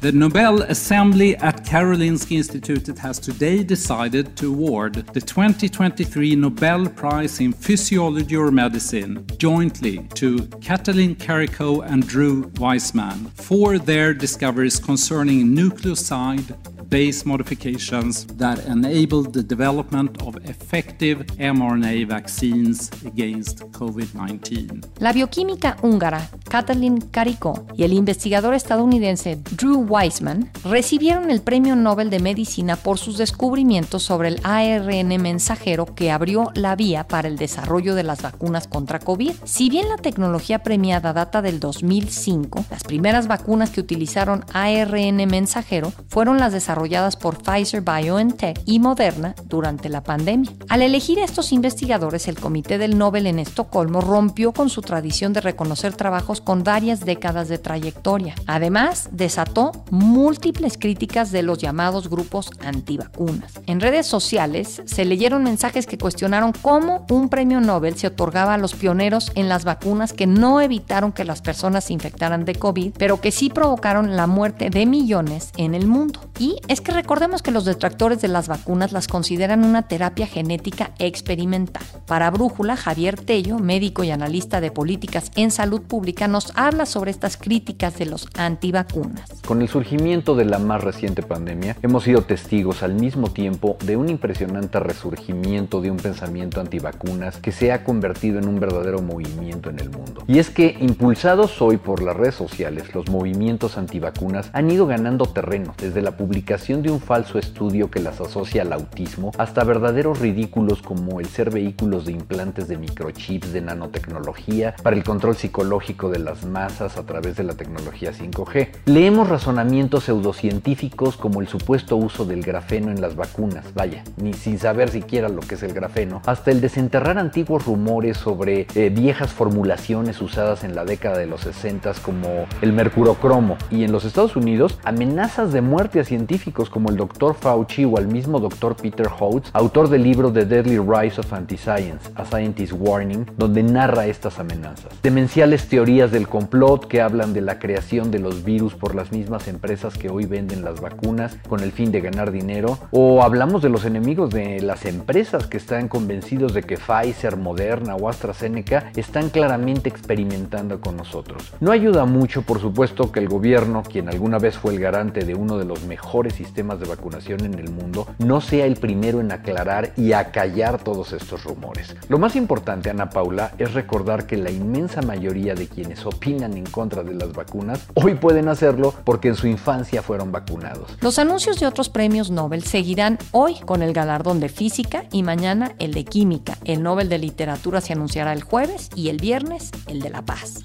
The 0.00 0.12
Nobel 0.12 0.62
Assembly 0.62 1.36
at 1.36 1.62
Karolinska 1.66 2.34
Institutet 2.38 2.96
has 3.00 3.18
today 3.18 3.62
decided 3.62 4.34
to 4.38 4.48
award 4.48 4.94
the 4.94 5.20
2023 5.20 6.36
Nobel 6.36 6.88
Prize 6.88 7.38
in 7.38 7.52
Physiology 7.52 8.34
or 8.34 8.50
Medicine 8.50 9.26
jointly 9.36 9.98
to 10.14 10.38
Katalin 10.64 11.16
Kariko 11.16 11.84
and 11.84 12.08
Drew 12.08 12.50
Weissman 12.58 13.26
for 13.34 13.78
their 13.78 14.14
discoveries 14.14 14.80
concerning 14.80 15.48
nucleoside 15.54 16.56
base 16.90 17.24
modifications 17.24 18.26
that 18.36 18.58
enable 18.66 19.22
the 19.22 19.42
development 19.42 20.20
of 20.22 20.36
effective 20.44 21.24
mRNA 21.38 22.08
vaccines 22.08 22.90
against 23.06 23.60
COVID-19. 23.70 24.84
La 24.98 25.12
bioquímica 25.12 25.76
húngara 25.82 26.28
Katalin 26.48 27.00
Kariko 27.00 27.64
y 27.76 27.84
el 27.84 27.92
investigador 27.92 28.54
estadounidense 28.54 29.38
Drew 29.56 29.86
Weissman 29.88 30.50
recibieron 30.64 31.30
el 31.30 31.42
Premio 31.42 31.76
Nobel 31.76 32.10
de 32.10 32.18
Medicina 32.18 32.74
por 32.74 32.98
sus 32.98 33.18
descubrimientos 33.18 34.02
sobre 34.02 34.28
el 34.28 34.40
ARN 34.42 35.22
mensajero 35.22 35.94
que 35.94 36.10
abrió 36.10 36.50
la 36.54 36.74
vía 36.74 37.06
para 37.06 37.28
el 37.28 37.36
desarrollo 37.36 37.94
de 37.94 38.02
las 38.02 38.22
vacunas 38.22 38.66
contra 38.66 38.98
COVID. 38.98 39.32
Si 39.44 39.70
bien 39.70 39.88
la 39.88 39.96
tecnología 39.96 40.64
premiada 40.64 41.12
data 41.12 41.40
del 41.40 41.60
2005, 41.60 42.64
las 42.68 42.82
primeras 42.82 43.28
vacunas 43.28 43.70
que 43.70 43.80
utilizaron 43.80 44.44
ARN 44.52 45.16
mensajero 45.28 45.92
fueron 46.08 46.38
las 46.38 46.52
desarrolladas 46.52 46.79
por 47.20 47.42
Pfizer 47.42 47.82
BioNTech 47.82 48.62
y 48.64 48.78
Moderna 48.78 49.34
durante 49.44 49.88
la 49.88 50.02
pandemia. 50.02 50.50
Al 50.68 50.80
elegir 50.80 51.18
a 51.18 51.24
estos 51.24 51.52
investigadores, 51.52 52.26
el 52.26 52.40
Comité 52.40 52.78
del 52.78 52.96
Nobel 52.96 53.26
en 53.26 53.38
Estocolmo 53.38 54.00
rompió 54.00 54.52
con 54.52 54.70
su 54.70 54.80
tradición 54.80 55.32
de 55.32 55.42
reconocer 55.42 55.94
trabajos 55.94 56.40
con 56.40 56.64
varias 56.64 57.04
décadas 57.04 57.48
de 57.48 57.58
trayectoria. 57.58 58.34
Además, 58.46 59.10
desató 59.12 59.72
múltiples 59.90 60.78
críticas 60.78 61.32
de 61.32 61.42
los 61.42 61.58
llamados 61.58 62.08
grupos 62.08 62.50
antivacunas. 62.64 63.60
En 63.66 63.80
redes 63.80 64.06
sociales 64.06 64.82
se 64.86 65.04
leyeron 65.04 65.44
mensajes 65.44 65.86
que 65.86 65.98
cuestionaron 65.98 66.52
cómo 66.52 67.04
un 67.10 67.28
premio 67.28 67.60
Nobel 67.60 67.96
se 67.96 68.06
otorgaba 68.06 68.54
a 68.54 68.58
los 68.58 68.74
pioneros 68.74 69.32
en 69.34 69.48
las 69.48 69.64
vacunas 69.64 70.14
que 70.14 70.26
no 70.26 70.60
evitaron 70.60 71.12
que 71.12 71.24
las 71.24 71.42
personas 71.42 71.84
se 71.84 71.92
infectaran 71.92 72.44
de 72.44 72.54
COVID, 72.54 72.94
pero 72.96 73.20
que 73.20 73.32
sí 73.32 73.50
provocaron 73.50 74.16
la 74.16 74.26
muerte 74.26 74.70
de 74.70 74.86
millones 74.86 75.50
en 75.56 75.74
el 75.74 75.86
mundo. 75.86 76.20
Y 76.38 76.56
es 76.70 76.80
que 76.80 76.92
recordemos 76.92 77.42
que 77.42 77.50
los 77.50 77.64
detractores 77.64 78.20
de 78.20 78.28
las 78.28 78.46
vacunas 78.46 78.92
las 78.92 79.08
consideran 79.08 79.64
una 79.64 79.88
terapia 79.88 80.28
genética 80.28 80.92
experimental. 81.00 81.82
Para 82.06 82.30
Brújula, 82.30 82.76
Javier 82.76 83.18
Tello, 83.18 83.58
médico 83.58 84.04
y 84.04 84.12
analista 84.12 84.60
de 84.60 84.70
políticas 84.70 85.32
en 85.34 85.50
salud 85.50 85.82
pública, 85.82 86.28
nos 86.28 86.52
habla 86.56 86.86
sobre 86.86 87.10
estas 87.10 87.36
críticas 87.36 87.98
de 87.98 88.06
los 88.06 88.28
antivacunas. 88.38 89.28
Con 89.44 89.62
el 89.62 89.68
surgimiento 89.68 90.36
de 90.36 90.44
la 90.44 90.60
más 90.60 90.84
reciente 90.84 91.24
pandemia, 91.24 91.76
hemos 91.82 92.04
sido 92.04 92.22
testigos 92.22 92.84
al 92.84 92.94
mismo 92.94 93.32
tiempo 93.32 93.76
de 93.84 93.96
un 93.96 94.08
impresionante 94.08 94.78
resurgimiento 94.78 95.80
de 95.80 95.90
un 95.90 95.96
pensamiento 95.96 96.60
antivacunas 96.60 97.38
que 97.38 97.50
se 97.50 97.72
ha 97.72 97.82
convertido 97.82 98.38
en 98.38 98.46
un 98.46 98.60
verdadero 98.60 99.02
movimiento 99.02 99.70
en 99.70 99.80
el 99.80 99.90
mundo. 99.90 100.22
Y 100.28 100.38
es 100.38 100.50
que, 100.50 100.76
impulsados 100.78 101.60
hoy 101.60 101.78
por 101.78 102.00
las 102.00 102.16
redes 102.16 102.36
sociales, 102.36 102.94
los 102.94 103.10
movimientos 103.10 103.76
antivacunas 103.76 104.50
han 104.52 104.70
ido 104.70 104.86
ganando 104.86 105.26
terreno, 105.26 105.74
desde 105.76 106.00
la 106.00 106.16
publicación 106.16 106.59
de 106.60 106.90
un 106.90 107.00
falso 107.00 107.38
estudio 107.38 107.90
que 107.90 108.00
las 108.00 108.20
asocia 108.20 108.62
al 108.62 108.72
autismo 108.74 109.32
hasta 109.38 109.64
verdaderos 109.64 110.20
ridículos 110.20 110.82
como 110.82 111.18
el 111.18 111.26
ser 111.26 111.50
vehículos 111.50 112.04
de 112.04 112.12
implantes 112.12 112.68
de 112.68 112.76
microchips 112.76 113.52
de 113.52 113.62
nanotecnología 113.62 114.76
para 114.82 114.94
el 114.94 115.02
control 115.02 115.36
psicológico 115.36 116.10
de 116.10 116.18
las 116.18 116.44
masas 116.44 116.98
a 116.98 117.04
través 117.04 117.36
de 117.36 117.44
la 117.44 117.54
tecnología 117.54 118.12
5G. 118.12 118.68
Leemos 118.84 119.28
razonamientos 119.28 120.04
pseudocientíficos 120.04 121.16
como 121.16 121.40
el 121.40 121.48
supuesto 121.48 121.96
uso 121.96 122.26
del 122.26 122.42
grafeno 122.42 122.92
en 122.92 123.00
las 123.00 123.16
vacunas, 123.16 123.72
vaya, 123.74 124.04
ni 124.18 124.34
sin 124.34 124.58
saber 124.58 124.90
siquiera 124.90 125.30
lo 125.30 125.40
que 125.40 125.54
es 125.54 125.62
el 125.62 125.72
grafeno, 125.72 126.20
hasta 126.26 126.50
el 126.50 126.60
desenterrar 126.60 127.18
antiguos 127.18 127.64
rumores 127.64 128.18
sobre 128.18 128.66
eh, 128.74 128.90
viejas 128.90 129.32
formulaciones 129.32 130.20
usadas 130.20 130.62
en 130.62 130.74
la 130.74 130.84
década 130.84 131.18
de 131.18 131.26
los 131.26 131.40
60 131.40 131.94
como 132.04 132.46
el 132.60 132.72
mercurocromo 132.74 133.56
y 133.70 133.82
en 133.82 133.92
los 133.92 134.04
Estados 134.04 134.36
Unidos 134.36 134.78
amenazas 134.84 135.52
de 135.52 135.62
muerte 135.62 136.00
a 136.00 136.04
científicos 136.04 136.49
como 136.70 136.90
el 136.90 136.96
Dr. 136.96 137.34
Fauci 137.34 137.84
o 137.84 137.96
al 137.96 138.08
mismo 138.08 138.40
Dr. 138.40 138.76
Peter 138.76 139.08
Hotz, 139.18 139.50
autor 139.52 139.88
del 139.88 140.02
libro 140.02 140.32
The 140.32 140.44
Deadly 140.44 140.78
Rise 140.78 141.20
of 141.20 141.32
Anti-Science, 141.32 142.10
A 142.14 142.24
Scientist 142.24 142.72
Warning, 142.76 143.26
donde 143.36 143.62
narra 143.62 144.06
estas 144.06 144.38
amenazas. 144.38 144.92
Demenciales 145.02 145.68
teorías 145.68 146.10
del 146.10 146.28
complot 146.28 146.86
que 146.86 147.00
hablan 147.00 147.32
de 147.32 147.40
la 147.40 147.58
creación 147.58 148.10
de 148.10 148.18
los 148.18 148.44
virus 148.44 148.74
por 148.74 148.94
las 148.94 149.12
mismas 149.12 149.48
empresas 149.48 149.96
que 149.96 150.10
hoy 150.10 150.26
venden 150.26 150.64
las 150.64 150.80
vacunas 150.80 151.36
con 151.48 151.60
el 151.60 151.72
fin 151.72 151.92
de 151.92 152.00
ganar 152.00 152.32
dinero, 152.32 152.78
o 152.90 153.22
hablamos 153.22 153.62
de 153.62 153.68
los 153.68 153.84
enemigos 153.84 154.30
de 154.30 154.60
las 154.60 154.84
empresas 154.84 155.46
que 155.46 155.56
están 155.56 155.88
convencidos 155.88 156.52
de 156.52 156.62
que 156.62 156.76
Pfizer, 156.76 157.36
Moderna 157.36 157.96
o 157.96 158.08
AstraZeneca 158.08 158.90
están 158.96 159.30
claramente 159.30 159.88
experimentando 159.88 160.80
con 160.80 160.96
nosotros. 160.96 161.52
No 161.60 161.72
ayuda 161.72 162.04
mucho, 162.04 162.42
por 162.42 162.60
supuesto, 162.60 163.12
que 163.12 163.20
el 163.20 163.28
gobierno, 163.28 163.82
quien 163.82 164.08
alguna 164.08 164.38
vez 164.38 164.58
fue 164.58 164.74
el 164.74 164.80
garante 164.80 165.24
de 165.24 165.34
uno 165.34 165.58
de 165.58 165.64
los 165.64 165.84
mejores 165.84 166.29
sistemas 166.30 166.80
de 166.80 166.86
vacunación 166.86 167.44
en 167.44 167.54
el 167.54 167.70
mundo, 167.70 168.06
no 168.18 168.40
sea 168.40 168.66
el 168.66 168.76
primero 168.76 169.20
en 169.20 169.32
aclarar 169.32 169.92
y 169.96 170.12
acallar 170.12 170.82
todos 170.82 171.12
estos 171.12 171.44
rumores. 171.44 171.94
Lo 172.08 172.18
más 172.18 172.36
importante, 172.36 172.90
Ana 172.90 173.10
Paula, 173.10 173.52
es 173.58 173.74
recordar 173.74 174.26
que 174.26 174.36
la 174.36 174.50
inmensa 174.50 175.02
mayoría 175.02 175.54
de 175.54 175.68
quienes 175.68 176.06
opinan 176.06 176.56
en 176.56 176.66
contra 176.66 177.02
de 177.02 177.14
las 177.14 177.32
vacunas 177.32 177.86
hoy 177.94 178.14
pueden 178.14 178.48
hacerlo 178.48 178.94
porque 179.04 179.28
en 179.28 179.36
su 179.36 179.46
infancia 179.46 180.02
fueron 180.02 180.32
vacunados. 180.32 180.96
Los 181.00 181.18
anuncios 181.18 181.60
de 181.60 181.66
otros 181.66 181.88
premios 181.88 182.30
Nobel 182.30 182.64
seguirán 182.64 183.18
hoy 183.32 183.60
con 183.60 183.82
el 183.82 183.92
galardón 183.92 184.40
de 184.40 184.48
física 184.48 185.04
y 185.12 185.22
mañana 185.22 185.72
el 185.78 185.92
de 185.94 186.04
química. 186.04 186.58
El 186.64 186.82
Nobel 186.82 187.08
de 187.08 187.18
Literatura 187.18 187.80
se 187.80 187.92
anunciará 187.92 188.32
el 188.32 188.42
jueves 188.42 188.90
y 188.94 189.08
el 189.08 189.18
viernes 189.18 189.70
el 189.86 190.00
de 190.00 190.10
la 190.10 190.22
paz. 190.22 190.64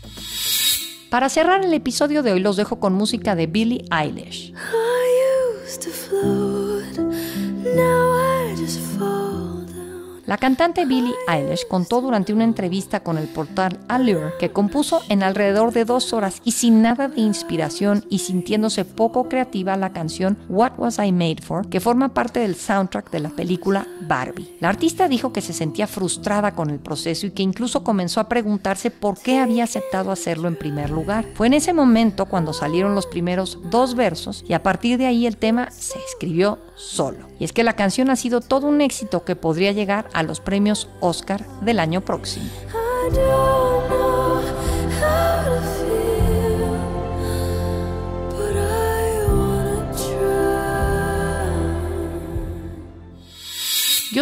Para 1.10 1.30
cerrar 1.30 1.64
el 1.64 1.74
episodio 1.74 2.24
de 2.24 2.34
hoy 2.34 2.40
los 2.40 2.58
dejo 2.58 2.80
con 2.80 2.94
música 2.94 3.36
de 3.36 3.48
Billie 3.48 3.86
Eilish. 3.92 4.54
to 5.78 5.90
float. 5.92 6.98
Now 7.76 8.05
La 10.26 10.38
cantante 10.38 10.86
Billie 10.86 11.14
Eilish 11.28 11.68
contó 11.68 12.02
durante 12.02 12.34
una 12.34 12.46
entrevista 12.46 13.02
con 13.02 13.20
el 13.20 13.28
portal 13.28 13.80
Allure 13.88 14.34
que 14.40 14.52
compuso 14.52 15.04
en 15.08 15.22
alrededor 15.22 15.72
de 15.72 15.86
dos 15.86 16.14
horas 16.14 16.42
y 16.44 16.54
sin 16.54 16.82
nada 16.82 17.08
de 17.10 17.22
inspiración 17.22 18.04
y 18.10 18.18
sintiéndose 18.18 18.86
poco 18.86 19.30
creativa 19.30 19.78
la 19.78 19.94
canción 19.94 20.40
What 20.50 20.80
Was 20.80 20.98
I 20.98 21.12
Made 21.12 21.44
For, 21.44 21.70
que 21.70 21.80
forma 21.80 22.16
parte 22.16 22.40
del 22.40 22.56
soundtrack 22.56 23.12
de 23.12 23.20
la 23.20 23.30
película 23.30 23.86
Barbie. 24.02 24.58
La 24.60 24.70
artista 24.70 25.08
dijo 25.08 25.32
que 25.32 25.42
se 25.42 25.54
sentía 25.54 25.86
frustrada 25.86 26.56
con 26.56 26.72
el 26.72 26.80
proceso 26.80 27.28
y 27.28 27.32
que 27.32 27.44
incluso 27.44 27.84
comenzó 27.84 28.20
a 28.20 28.28
preguntarse 28.28 28.90
por 28.90 29.20
qué 29.20 29.38
había 29.38 29.66
aceptado 29.66 30.12
hacerlo 30.12 30.48
en 30.48 30.56
primer 30.56 30.90
lugar. 30.90 31.26
Fue 31.36 31.46
en 31.46 31.54
ese 31.54 31.72
momento 31.72 32.26
cuando 32.26 32.52
salieron 32.52 32.96
los 32.96 33.06
primeros 33.06 33.60
dos 33.70 33.94
versos 33.94 34.44
y 34.48 34.54
a 34.54 34.64
partir 34.64 34.98
de 34.98 35.06
ahí 35.06 35.28
el 35.28 35.38
tema 35.38 35.70
se 35.70 36.00
escribió 36.00 36.58
solo. 36.76 37.28
Y 37.40 37.44
es 37.44 37.54
que 37.54 37.64
la 37.64 37.74
canción 37.74 38.10
ha 38.10 38.16
sido 38.16 38.42
todo 38.42 38.68
un 38.68 38.82
éxito 38.82 39.24
que 39.24 39.36
podría 39.36 39.72
llegar 39.72 40.10
a 40.16 40.24
los 40.24 40.40
premios 40.40 40.88
Oscar 41.02 41.46
del 41.60 41.78
año 41.80 42.00
próximo. 42.02 42.50